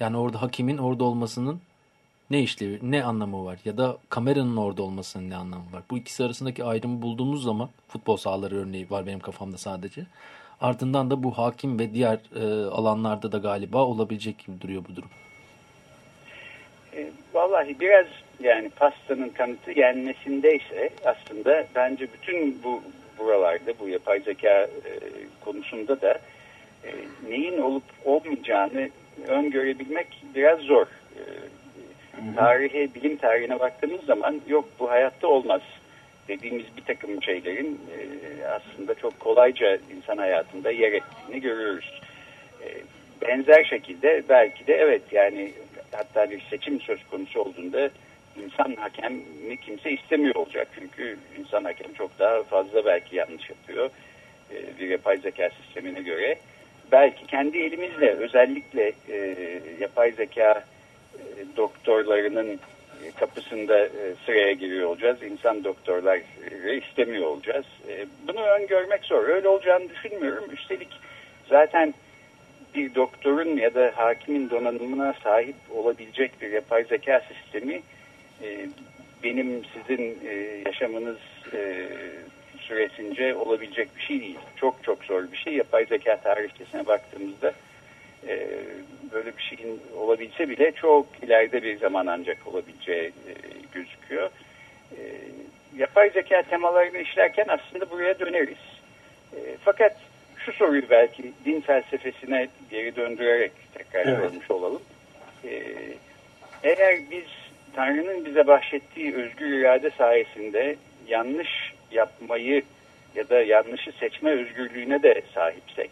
Yani 0.00 0.16
orada 0.16 0.42
hakimin 0.42 0.78
orada 0.78 1.04
olmasının 1.04 1.60
ne 2.30 2.42
işlevi, 2.42 2.78
ne 2.82 3.04
anlamı 3.04 3.44
var? 3.44 3.58
Ya 3.64 3.78
da 3.78 3.96
kameranın 4.08 4.56
orada 4.56 4.82
olmasının 4.82 5.30
ne 5.30 5.36
anlamı 5.36 5.72
var? 5.72 5.82
Bu 5.90 5.98
ikisi 5.98 6.24
arasındaki 6.24 6.64
ayrımı 6.64 7.02
bulduğumuz 7.02 7.44
zaman 7.44 7.68
futbol 7.88 8.16
sahaları 8.16 8.56
örneği 8.56 8.90
var 8.90 9.06
benim 9.06 9.20
kafamda 9.20 9.58
sadece. 9.58 10.02
Ardından 10.60 11.10
da 11.10 11.22
bu 11.22 11.38
hakim 11.38 11.78
ve 11.78 11.94
diğer 11.94 12.18
e, 12.36 12.64
alanlarda 12.64 13.32
da 13.32 13.38
galiba 13.38 13.84
olabilecek 13.84 14.38
gibi 14.46 14.60
duruyor 14.60 14.82
bu 14.88 14.96
durum. 14.96 15.08
E, 16.96 17.10
vallahi 17.34 17.80
biraz 17.80 18.06
yani 18.40 18.68
pastanın 18.68 19.28
kanıtı 19.28 19.70
yenmesindeyse 19.70 20.90
aslında 21.04 21.66
bence 21.74 22.08
bütün 22.12 22.62
bu 22.62 22.82
buralarda 23.18 23.72
bu 23.80 23.88
yapay 23.88 24.20
zeka 24.20 24.48
e, 24.48 24.68
konusunda 25.44 26.00
da 26.00 26.18
e, 26.84 26.90
neyin 27.28 27.58
olup 27.58 27.84
olmayacağını 28.04 28.90
öngörebilmek 29.26 30.22
biraz 30.34 30.60
zor. 30.60 30.86
Tarihe, 32.36 32.94
bilim 32.94 33.16
tarihine 33.16 33.60
baktığımız 33.60 34.04
zaman 34.04 34.40
yok 34.48 34.64
bu 34.78 34.90
hayatta 34.90 35.28
olmaz 35.28 35.60
dediğimiz 36.28 36.64
bir 36.76 36.82
takım 36.82 37.22
şeylerin 37.22 37.80
e, 37.98 38.46
aslında 38.46 38.94
çok 38.94 39.20
kolayca 39.20 39.78
insan 39.96 40.18
hayatında 40.18 40.70
yer 40.70 40.92
ettiğini 40.92 41.40
görüyoruz. 41.40 42.02
E, 42.62 42.66
benzer 43.22 43.64
şekilde 43.64 44.22
belki 44.28 44.66
de 44.66 44.74
evet 44.74 45.02
yani 45.12 45.52
hatta 45.92 46.30
bir 46.30 46.40
seçim 46.50 46.80
söz 46.80 47.04
konusu 47.10 47.40
olduğunda 47.40 47.90
insan 48.44 48.74
hakemi 48.74 49.56
kimse 49.56 49.90
istemiyor 49.90 50.34
olacak. 50.34 50.68
Çünkü 50.78 51.16
insan 51.38 51.64
hakem 51.64 51.92
çok 51.92 52.18
daha 52.18 52.42
fazla 52.42 52.84
belki 52.84 53.16
yanlış 53.16 53.50
yapıyor 53.50 53.90
e, 54.50 54.78
bir 54.80 54.88
yapay 54.88 55.16
zeka 55.16 55.50
sistemine 55.50 56.00
göre. 56.00 56.36
Belki 56.92 57.26
kendi 57.26 57.58
elimizle 57.58 58.10
özellikle 58.10 58.92
yapay 59.80 60.12
zeka 60.12 60.64
doktorlarının 61.56 62.60
kapısında 63.12 63.78
e, 63.78 64.14
sıraya 64.26 64.52
giriyor 64.52 64.88
olacağız. 64.88 65.22
İnsan 65.22 65.64
doktorlar 65.64 66.20
istemiyor 66.82 67.26
olacağız. 67.26 67.66
E, 67.88 68.06
bunu 68.28 68.40
öngörmek 68.40 69.04
zor. 69.04 69.28
Öyle 69.28 69.48
olacağını 69.48 69.90
düşünmüyorum. 69.90 70.44
Üstelik 70.52 70.88
zaten 71.48 71.94
bir 72.74 72.94
doktorun 72.94 73.56
ya 73.56 73.74
da 73.74 73.92
hakimin 73.96 74.50
donanımına 74.50 75.14
sahip 75.24 75.56
olabilecek 75.74 76.32
bir 76.40 76.50
yapay 76.50 76.84
zeka 76.84 77.22
sistemi 77.34 77.82
e, 78.42 78.66
benim 79.24 79.62
sizin 79.64 80.18
yaşamınız 80.66 81.18
süresince 82.58 83.34
olabilecek 83.34 83.88
bir 83.96 84.02
şey 84.02 84.20
değil. 84.20 84.38
Çok 84.56 84.84
çok 84.84 85.04
zor 85.04 85.32
bir 85.32 85.36
şey. 85.36 85.54
Yapay 85.54 85.86
zeka 85.86 86.16
tarihçesine 86.16 86.86
baktığımızda 86.86 87.52
e, 88.28 88.48
böyle 89.12 89.36
bir 89.36 89.42
şeyin 89.42 89.80
olabilse 89.96 90.48
bile 90.48 90.72
çok 90.72 91.06
ileride 91.22 91.62
bir 91.62 91.78
zaman 91.78 92.06
ancak 92.06 92.46
olabileceği 92.46 93.06
e, 93.06 93.32
gözüküyor. 93.72 94.30
E, 94.92 95.00
yapay 95.76 96.10
zeka 96.10 96.42
temalarını 96.42 96.98
işlerken 96.98 97.46
aslında 97.48 97.90
buraya 97.90 98.18
döneriz. 98.18 98.58
E, 99.32 99.38
fakat 99.64 99.96
şu 100.36 100.52
soruyu 100.52 100.90
belki 100.90 101.32
din 101.44 101.60
felsefesine 101.60 102.48
geri 102.70 102.96
döndürerek 102.96 103.52
tekrar 103.74 104.06
evet. 104.06 104.18
sormuş 104.18 104.50
olalım. 104.50 104.82
E, 105.44 105.62
eğer 106.62 106.98
biz 107.10 107.24
Tanrı'nın 107.74 108.24
bize 108.24 108.46
bahşettiği 108.46 109.14
özgür 109.14 109.46
irade 109.46 109.90
sayesinde 109.90 110.76
yanlış 111.08 111.74
yapmayı 111.90 112.62
ya 113.14 113.28
da 113.28 113.42
yanlışı 113.42 113.92
seçme 113.92 114.30
özgürlüğüne 114.30 115.02
de 115.02 115.22
sahipsek, 115.34 115.90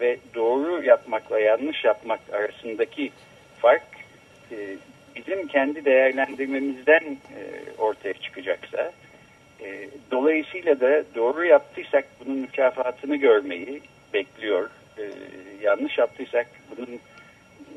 ve 0.00 0.18
doğru 0.34 0.84
yapmakla 0.84 1.40
yanlış 1.40 1.84
yapmak 1.84 2.20
arasındaki 2.32 3.12
fark 3.58 3.86
e, 4.52 4.56
bizim 5.16 5.46
kendi 5.46 5.84
değerlendirmemizden 5.84 7.02
e, 7.04 7.40
ortaya 7.78 8.14
çıkacaksa 8.14 8.92
e, 9.60 9.88
dolayısıyla 10.10 10.80
da 10.80 11.04
doğru 11.14 11.44
yaptıysak 11.44 12.04
bunun 12.20 12.36
mükafatını 12.36 13.16
görmeyi 13.16 13.82
bekliyor. 14.14 14.70
E, 14.98 15.02
yanlış 15.62 15.98
yaptıysak 15.98 16.46
bunun 16.70 17.00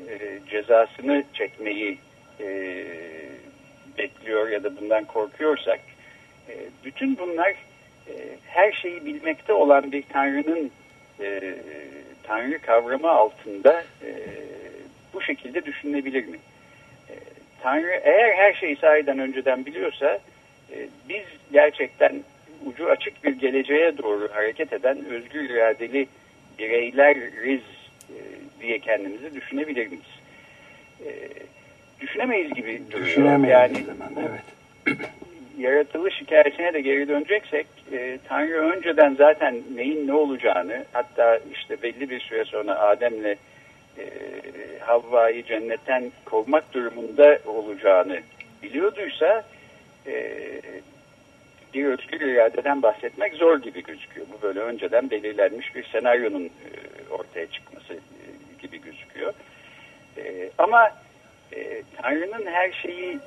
e, 0.08 0.38
cezasını 0.50 1.24
çekmeyi 1.34 1.98
e, 2.40 2.84
bekliyor 3.98 4.48
ya 4.48 4.64
da 4.64 4.76
bundan 4.80 5.04
korkuyorsak 5.04 5.80
e, 6.48 6.54
bütün 6.84 7.18
bunlar 7.18 7.50
e, 8.08 8.12
her 8.46 8.72
şeyi 8.72 9.06
bilmekte 9.06 9.52
olan 9.52 9.92
bir 9.92 10.04
Tanrı'nın 10.12 10.70
e, 11.20 11.54
Tanrı 12.32 12.58
kavramı 12.58 13.10
altında 13.10 13.84
e, 14.02 14.10
bu 15.14 15.22
şekilde 15.22 15.64
düşünülebilir 15.64 16.26
mi? 16.26 16.38
E, 17.10 17.14
Tanrı 17.62 18.00
eğer 18.04 18.34
her 18.34 18.54
şeyi 18.54 18.76
sahiden 18.76 19.18
önceden 19.18 19.66
biliyorsa 19.66 20.18
e, 20.72 20.88
biz 21.08 21.24
gerçekten 21.52 22.22
ucu 22.66 22.90
açık 22.90 23.24
bir 23.24 23.32
geleceğe 23.32 23.98
doğru 23.98 24.28
hareket 24.32 24.72
eden 24.72 25.04
özgür 25.04 25.50
iradeli 25.50 26.06
bireyleriz 26.58 27.60
e, 28.10 28.16
diye 28.62 28.78
kendimizi 28.78 29.34
düşünebilir 29.34 29.86
miyiz? 29.86 30.20
E, 31.06 31.10
düşünemeyiz 32.00 32.54
gibi 32.54 32.82
duruyor. 32.90 33.06
Düşünemeyiz 33.06 33.52
yani, 33.52 33.84
zaman, 33.84 34.12
evet. 34.20 34.98
Yaratılış 35.58 36.20
hikayesine 36.20 36.74
de 36.74 36.80
geri 36.80 37.08
döneceksek 37.08 37.66
e, 37.92 38.18
Tanrı 38.28 38.72
önceden 38.72 39.14
zaten 39.14 39.62
neyin 39.74 40.06
ne 40.08 40.12
olacağını 40.12 40.84
hatta 40.92 41.38
işte 41.52 41.82
belli 41.82 42.10
bir 42.10 42.20
süre 42.20 42.44
sonra 42.44 42.78
Adem'le 42.78 43.36
e, 43.98 44.04
Havva'yı 44.80 45.44
cennetten 45.44 46.12
kovmak 46.24 46.74
durumunda 46.74 47.38
olacağını 47.46 48.20
biliyorduysa 48.62 49.44
e, 50.06 50.36
bir 51.74 51.84
özgür 51.84 52.20
iradeden 52.20 52.82
bahsetmek 52.82 53.34
zor 53.34 53.62
gibi 53.62 53.82
gözüküyor. 53.82 54.26
Bu 54.32 54.42
böyle 54.42 54.60
önceden 54.60 55.10
belirlenmiş 55.10 55.74
bir 55.74 55.84
senaryonun 55.84 56.44
e, 56.44 56.50
ortaya 57.10 57.46
çıkması 57.46 57.94
e, 57.94 57.98
gibi 58.62 58.82
gözüküyor. 58.82 59.32
E, 60.16 60.50
ama 60.58 60.90
e, 61.52 61.82
Tanrı'nın 61.96 62.46
her 62.46 62.72
şeyi 62.72 63.18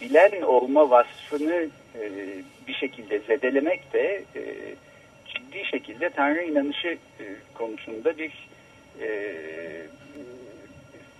bilen 0.00 0.42
olma 0.42 0.90
vasfını 0.90 1.68
e, 2.00 2.10
bir 2.68 2.74
şekilde 2.74 3.18
zedelemek 3.18 3.92
de 3.92 4.24
e, 4.36 4.42
ciddi 5.28 5.64
şekilde 5.64 6.10
Tanrı 6.10 6.42
inanışı 6.42 6.88
e, 7.20 7.24
konusunda 7.54 8.18
bir 8.18 8.48
e, 9.00 9.08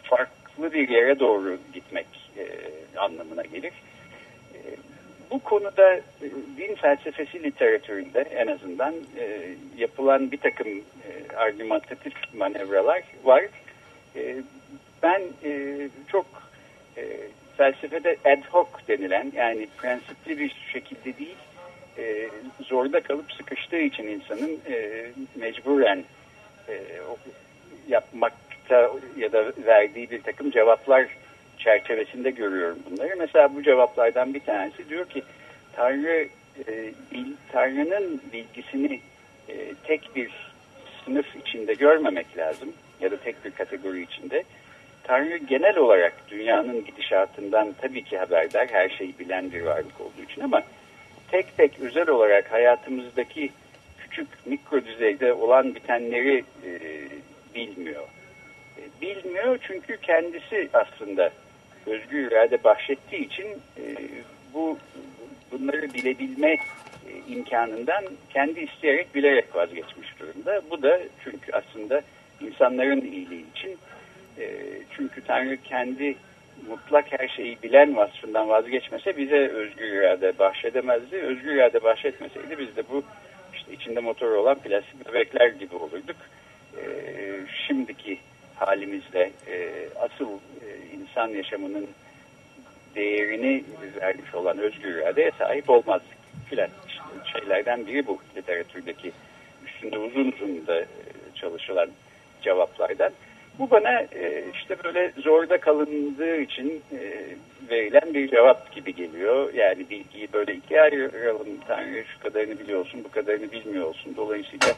farklı 0.03 0.73
bir 0.73 0.89
yere 0.89 1.19
doğru 1.19 1.59
gitmek 1.73 2.07
e, 2.39 2.47
anlamına 2.99 3.43
gelir. 3.43 3.73
E, 4.55 4.59
bu 5.31 5.39
konuda 5.39 5.95
e, 5.95 6.03
din 6.57 6.75
felsefesi 6.75 7.43
literatüründe 7.43 8.21
en 8.21 8.47
azından 8.47 8.95
e, 9.19 9.55
yapılan 9.79 10.33
bir 10.33 10.39
takım 10.39 10.69
e, 10.69 11.37
argümantatif 11.37 12.15
manevralar 12.35 13.03
var. 13.25 13.45
E, 14.17 14.37
ben 15.03 15.23
e, 15.45 15.89
çok 16.09 16.27
e, 16.97 17.03
felsefede 17.57 18.17
ad 18.25 18.43
hoc 18.51 18.69
denilen 18.89 19.33
yani 19.37 19.69
prensipli 19.79 20.39
bir 20.39 20.55
şekilde 20.73 21.19
değil 21.19 21.37
e, 21.99 22.29
zorda 22.61 23.01
kalıp 23.01 23.33
sıkıştığı 23.33 23.81
için 23.81 24.07
insanın 24.07 24.61
e, 24.71 25.07
mecburen 25.35 26.05
e, 26.69 26.81
yapmakta 27.89 28.91
ya 29.17 29.33
da 29.33 29.53
verdiği 29.67 30.11
bir 30.11 30.23
takım 30.23 30.51
cevaplar 30.51 31.07
çerçevesinde 31.59 32.31
görüyorum 32.31 32.79
bunları. 32.91 33.17
Mesela 33.19 33.55
bu 33.55 33.63
cevaplardan 33.63 34.35
bir 34.35 34.41
tanesi 34.41 34.89
diyor 34.89 35.09
ki 35.09 35.23
Tanrı 35.77 36.29
e, 36.69 36.93
bil, 37.13 37.33
Tanrı'nın 37.53 38.21
bilgisini 38.33 39.01
e, 39.49 39.55
tek 39.85 40.17
bir 40.17 40.31
sınıf 41.05 41.37
içinde 41.37 41.75
görmemek 41.75 42.39
lazım 42.39 42.73
ya 43.01 43.11
da 43.11 43.17
tek 43.17 43.45
bir 43.45 43.51
kategori 43.51 44.03
içinde. 44.03 44.45
Tanrı 45.05 45.37
genel 45.37 45.77
olarak 45.77 46.13
dünyanın 46.29 46.85
gidişatından 46.85 47.75
tabii 47.81 48.05
ki 48.05 48.19
haberdar, 48.19 48.69
her 48.69 48.89
şeyi 48.89 49.19
bilen 49.19 49.53
bir 49.53 49.63
varlık 49.63 50.01
olduğu 50.01 50.23
için 50.31 50.41
ama 50.41 50.63
tek 51.31 51.57
tek 51.57 51.81
özel 51.81 52.09
olarak 52.09 52.53
hayatımızdaki 52.53 53.51
küçük 53.99 54.29
mikro 54.47 54.85
düzeyde 54.85 55.33
olan 55.33 55.75
bitenleri 55.75 56.45
e, 56.67 56.71
bilmiyor. 57.55 58.03
E, 58.79 59.01
bilmiyor 59.01 59.59
çünkü 59.63 59.97
kendisi 60.03 60.69
aslında 60.73 61.31
özgür 61.87 62.31
irade 62.31 62.65
bahşettiği 62.65 63.27
için 63.27 63.47
e, 63.77 63.83
bu 64.55 64.79
bunları 65.53 65.95
bilebilme 65.95 66.53
e, 66.53 66.59
imkanından 67.29 68.05
kendi 68.31 68.61
isteyerek 68.61 69.15
bilerek 69.15 69.57
vazgeçmiş 69.57 70.19
durumda. 70.21 70.63
Bu 70.71 70.83
da 70.83 71.01
çünkü 71.25 71.53
aslında 71.53 72.03
insanların 72.41 73.01
iyiliği 73.01 73.45
için 73.51 73.79
e, 74.39 74.49
çünkü 74.97 75.25
Tanrı 75.25 75.57
kendi 75.57 76.17
mutlak 76.69 77.13
her 77.13 77.29
şeyi 77.29 77.63
bilen 77.63 77.97
vasfından 77.97 78.49
vazgeçmese 78.49 79.17
bize 79.17 79.49
özgür 79.49 79.87
irade 79.87 80.39
bahşedemezdi. 80.39 81.17
Özgür 81.17 81.55
irade 81.55 81.85
bahşetmeseydi 81.85 82.59
biz 82.59 82.77
de 82.77 82.83
bu 82.91 83.03
işte 83.55 83.73
içinde 83.73 84.01
motoru 84.01 84.41
olan 84.41 84.59
plastik 84.59 85.09
bebekler 85.09 85.49
gibi 85.49 85.75
olurduk. 85.77 86.17
E, 86.77 86.85
şimdiki 87.67 88.19
halimizle 88.55 89.31
e, 89.47 89.89
asıl 90.01 90.29
e, 90.29 90.69
insan 90.97 91.29
yaşamının 91.29 91.89
değerini 92.95 93.65
vermiş 94.01 94.35
olan 94.35 94.59
özgür 94.59 94.95
iradeye 94.95 95.31
sahip 95.39 95.71
olmazdık 95.71 96.19
filan 96.51 96.69
işte 96.89 97.03
şeylerden 97.33 97.87
biri 97.87 98.07
bu 98.07 98.19
literatürdeki 98.37 99.13
üstünde 99.67 99.99
uzun 99.99 100.33
uzun 100.33 100.67
da 100.67 100.81
e, 100.81 100.87
çalışılan 101.35 101.89
cevaplardan. 102.43 103.13
Bu 103.59 103.71
bana 103.71 104.01
e, 104.01 104.45
işte 104.55 104.77
böyle 104.85 105.13
zorda 105.19 105.61
kalındığı 105.61 106.37
için 106.37 106.83
e, 106.93 107.25
verilen 107.71 108.15
bir 108.15 108.29
cevap 108.29 108.75
gibi 108.75 108.95
geliyor. 108.95 109.55
Yani 109.55 109.91
bilgiyi 109.91 110.29
böyle 110.33 110.55
ikiye 110.55 110.83
ayıralım. 110.83 111.49
Tanrı 111.69 112.05
şu 112.05 112.21
kadarını 112.21 112.59
biliyorsun, 112.59 113.05
bu 113.05 113.11
kadarını 113.11 113.53
bilmiyor 113.53 113.87
olsun. 113.87 114.15
Dolayısıyla 114.17 114.69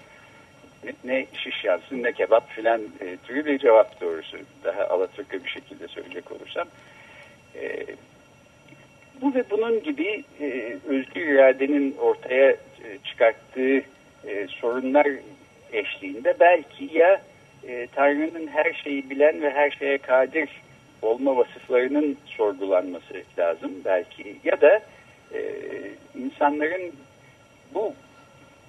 ne, 1.04 1.26
şiş 1.32 1.64
yansın 1.64 2.02
ne 2.02 2.12
kebap 2.12 2.50
filan 2.50 2.80
e, 3.00 3.16
türü 3.26 3.46
bir 3.46 3.58
cevap 3.58 4.00
doğrusu. 4.00 4.36
Daha 4.64 4.84
Alaturka 4.84 5.44
bir 5.44 5.50
şekilde 5.50 5.88
söyleyecek 5.88 6.32
olursam. 6.32 6.68
Bu 9.22 9.34
ve 9.34 9.44
bunun 9.50 9.82
gibi 9.82 10.24
e, 10.40 10.76
özgür 10.88 11.26
iradenin 11.26 11.96
ortaya 12.00 12.56
çıkarttığı 13.04 13.82
sorunlar 14.48 15.06
eşliğinde 15.72 16.34
belki 16.40 16.98
ya 16.98 17.20
e, 17.68 17.86
Tanrı'nın 17.94 18.46
her 18.46 18.72
şeyi 18.72 19.10
bilen 19.10 19.42
ve 19.42 19.50
her 19.50 19.70
şeye 19.70 19.98
kadir 19.98 20.48
olma 21.02 21.36
vasıflarının 21.36 22.16
sorgulanması 22.26 23.22
lazım 23.38 23.72
belki 23.84 24.36
ya 24.44 24.60
da 24.60 24.80
e, 25.34 25.40
insanların 26.18 26.92
bu 27.74 27.94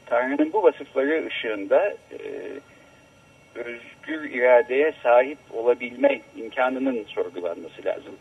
Tanrı'nın 0.05 0.53
bu 0.53 0.63
vasıfları 0.63 1.27
ışığında 1.27 1.89
e, 1.89 2.19
özgür 3.55 4.31
iradeye 4.31 4.93
sahip 5.03 5.37
olabilme 5.53 6.21
imkanının 6.35 7.03
sorgulanması 7.03 7.85
lazım. 7.85 8.13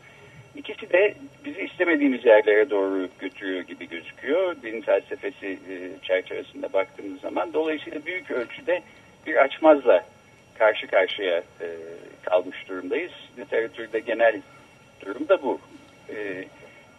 İkisi 0.57 0.93
de 0.93 1.15
bizi 1.45 1.61
istemediğimiz 1.61 2.25
yerlere 2.25 2.71
doğru 2.71 3.09
götürüyor 3.19 3.61
gibi 3.61 3.89
gözüküyor. 3.89 4.57
Din 4.63 4.81
felsefesi 4.81 5.47
e, 5.47 5.77
çerçevesinde 6.03 6.73
baktığımız 6.73 7.21
zaman. 7.21 7.53
Dolayısıyla 7.53 8.07
büyük 8.07 8.31
ölçüde 8.31 8.83
bir 9.27 9.37
açmazla 9.37 10.05
karşı 10.59 10.87
karşıya 10.87 11.37
e, 11.37 11.67
kalmış 12.23 12.69
durumdayız. 12.69 13.13
Literatürde 13.39 14.01
genel 14.01 14.41
durum 15.01 15.29
da 15.29 15.43
bu. 15.43 15.61
E, 16.09 16.45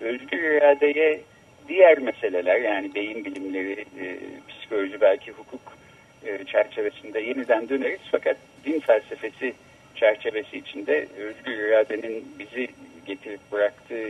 özgür 0.02 0.38
iradeye 0.38 1.22
diğer 1.67 1.98
meseleler 2.00 2.62
yani 2.62 2.96
beyin 2.96 3.26
bilimleri, 3.26 3.86
e, 4.02 4.17
psikoloji 4.48 5.02
belki 5.02 5.32
hukuk 5.32 5.78
e, 6.26 6.43
çerçevesinde 6.46 7.20
yeniden 7.20 7.70
döneriz. 7.70 8.00
Fakat 8.12 8.38
din 8.65 8.80
felsefesi 8.80 9.54
çerçevesi 9.96 10.58
içinde 10.58 11.08
özgür 11.17 11.54
iradenin 11.54 12.26
bizi 12.39 12.67
getirip 13.06 13.39
bıraktığı 13.52 14.10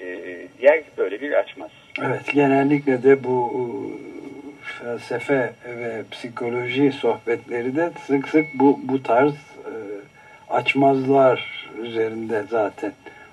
e, 0.00 0.06
yer 0.60 0.82
böyle 0.98 1.20
bir 1.20 1.32
açmaz. 1.32 1.70
Evet 1.98 2.32
genellikle 2.32 3.02
de 3.02 3.24
bu 3.24 3.52
felsefe 4.82 5.52
ve 5.66 6.02
psikoloji 6.10 6.92
sohbetleri 6.92 7.76
de 7.76 7.90
sık 8.06 8.28
sık 8.28 8.46
bu, 8.54 8.80
bu 8.82 9.02
tarz 9.02 9.32
e, 9.32 9.72
açmazlar 10.50 11.68
üzerinde 11.82 12.42
zaten 12.50 12.92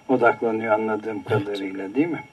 odaklanıyor 0.09 0.73
anladığım 0.73 1.23
kadarıyla 1.23 1.95
değil 1.95 2.07
mi? 2.07 2.23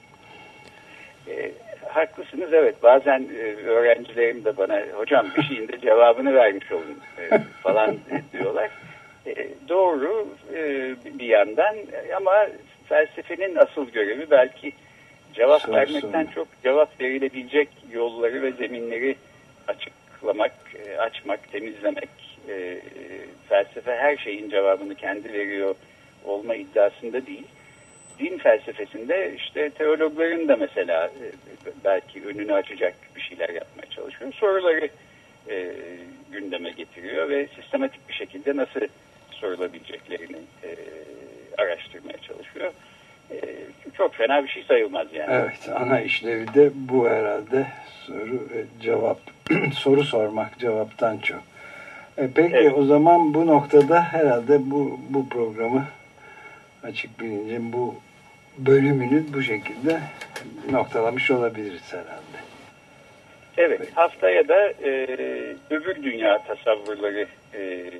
E, 1.27 1.51
haklısınız 1.89 2.53
evet 2.53 2.83
bazen 2.83 3.27
e, 3.39 3.43
öğrencilerim 3.67 4.45
de 4.45 4.57
bana 4.57 4.81
hocam 4.93 5.27
bir 5.37 5.43
şeyin 5.43 5.67
de 5.67 5.79
cevabını 5.79 6.33
vermiş 6.33 6.71
olun 6.71 6.99
e, 7.19 7.39
falan 7.63 7.97
diyorlar. 8.33 8.69
E, 9.27 9.47
doğru 9.69 10.27
e, 10.53 10.91
bir 11.19 11.27
yandan 11.27 11.75
ama 12.17 12.47
felsefenin 12.89 13.55
asıl 13.55 13.89
görevi 13.89 14.31
belki 14.31 14.71
cevap 15.37 15.61
Sorsun. 15.61 15.75
vermekten 15.75 16.25
çok 16.25 16.47
cevap 16.63 17.01
verilebilecek 17.01 17.69
yolları 17.91 18.41
ve 18.41 18.51
zeminleri 18.51 19.15
açıklamak, 19.67 20.55
e, 20.87 20.97
açmak, 20.97 21.51
temizlemek. 21.51 22.09
Felsefe 23.49 23.95
her 23.95 24.17
şeyin 24.17 24.49
cevabını 24.49 24.95
kendi 24.95 25.33
veriyor 25.33 25.75
olma 26.25 26.55
iddiasında 26.55 27.25
değil. 27.25 27.47
Din 28.19 28.37
felsefesinde 28.37 29.33
işte 29.35 29.69
teologların 29.69 30.47
da 30.47 30.55
mesela 30.55 31.11
belki 31.83 32.25
önünü 32.25 32.53
açacak 32.53 32.93
bir 33.15 33.21
şeyler 33.21 33.49
yapmaya 33.49 33.89
çalışıyor. 33.89 34.33
Soruları 34.33 34.89
gündeme 36.31 36.71
getiriyor 36.71 37.29
ve 37.29 37.47
sistematik 37.47 38.09
bir 38.09 38.13
şekilde 38.13 38.55
nasıl 38.55 38.81
sorulabileceklerini 39.31 40.37
e, 40.63 40.75
araştırmaya 41.57 42.17
çalışıyor. 42.17 42.71
E, 43.31 43.35
çok 43.97 44.15
fena 44.15 44.43
bir 44.43 44.49
şey 44.49 44.63
sayılmaz 44.63 45.07
yani. 45.13 45.29
Evet 45.31 45.69
ana 45.75 46.01
işlevi 46.01 46.53
de 46.53 46.71
bu 46.75 47.09
herhalde 47.09 47.67
soru 48.05 48.47
cevap 48.81 49.19
soru 49.73 50.03
sormak 50.03 50.59
cevaptan 50.59 51.17
çok. 51.17 51.41
E 52.17 52.29
peki 52.35 52.55
evet. 52.55 52.73
o 52.77 52.85
zaman 52.85 53.33
bu 53.33 53.47
noktada 53.47 54.01
herhalde 54.01 54.71
bu 54.71 54.99
bu 55.09 55.29
programı 55.29 55.85
açık 56.83 57.19
bilincin 57.19 57.73
bu 57.73 57.95
bölümünü 58.57 59.23
bu 59.33 59.41
şekilde 59.41 59.99
noktalamış 60.71 61.31
olabiliriz 61.31 61.93
herhalde. 61.93 62.37
Evet, 63.57 63.81
haftaya 63.95 64.47
da 64.47 64.69
e, 64.69 65.07
öbür 65.69 66.03
dünya 66.03 66.43
tasavvurları 66.43 67.27
e, 67.53 67.91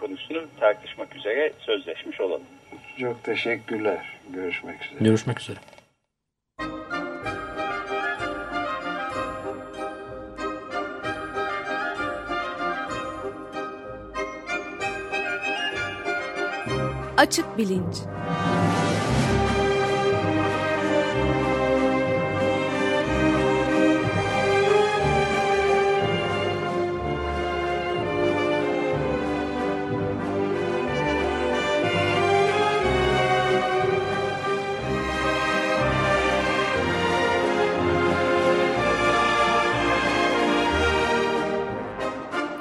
konusunu 0.00 0.44
tartışmak 0.60 1.16
üzere 1.16 1.52
sözleşmiş 1.58 2.20
olalım. 2.20 2.46
Çok 3.00 3.24
teşekkürler. 3.24 4.18
Görüşmek 4.32 4.84
üzere. 4.84 5.04
Görüşmek 5.04 5.40
üzere. 5.40 5.58
Açık 17.16 17.58
Bilinç 17.58 17.96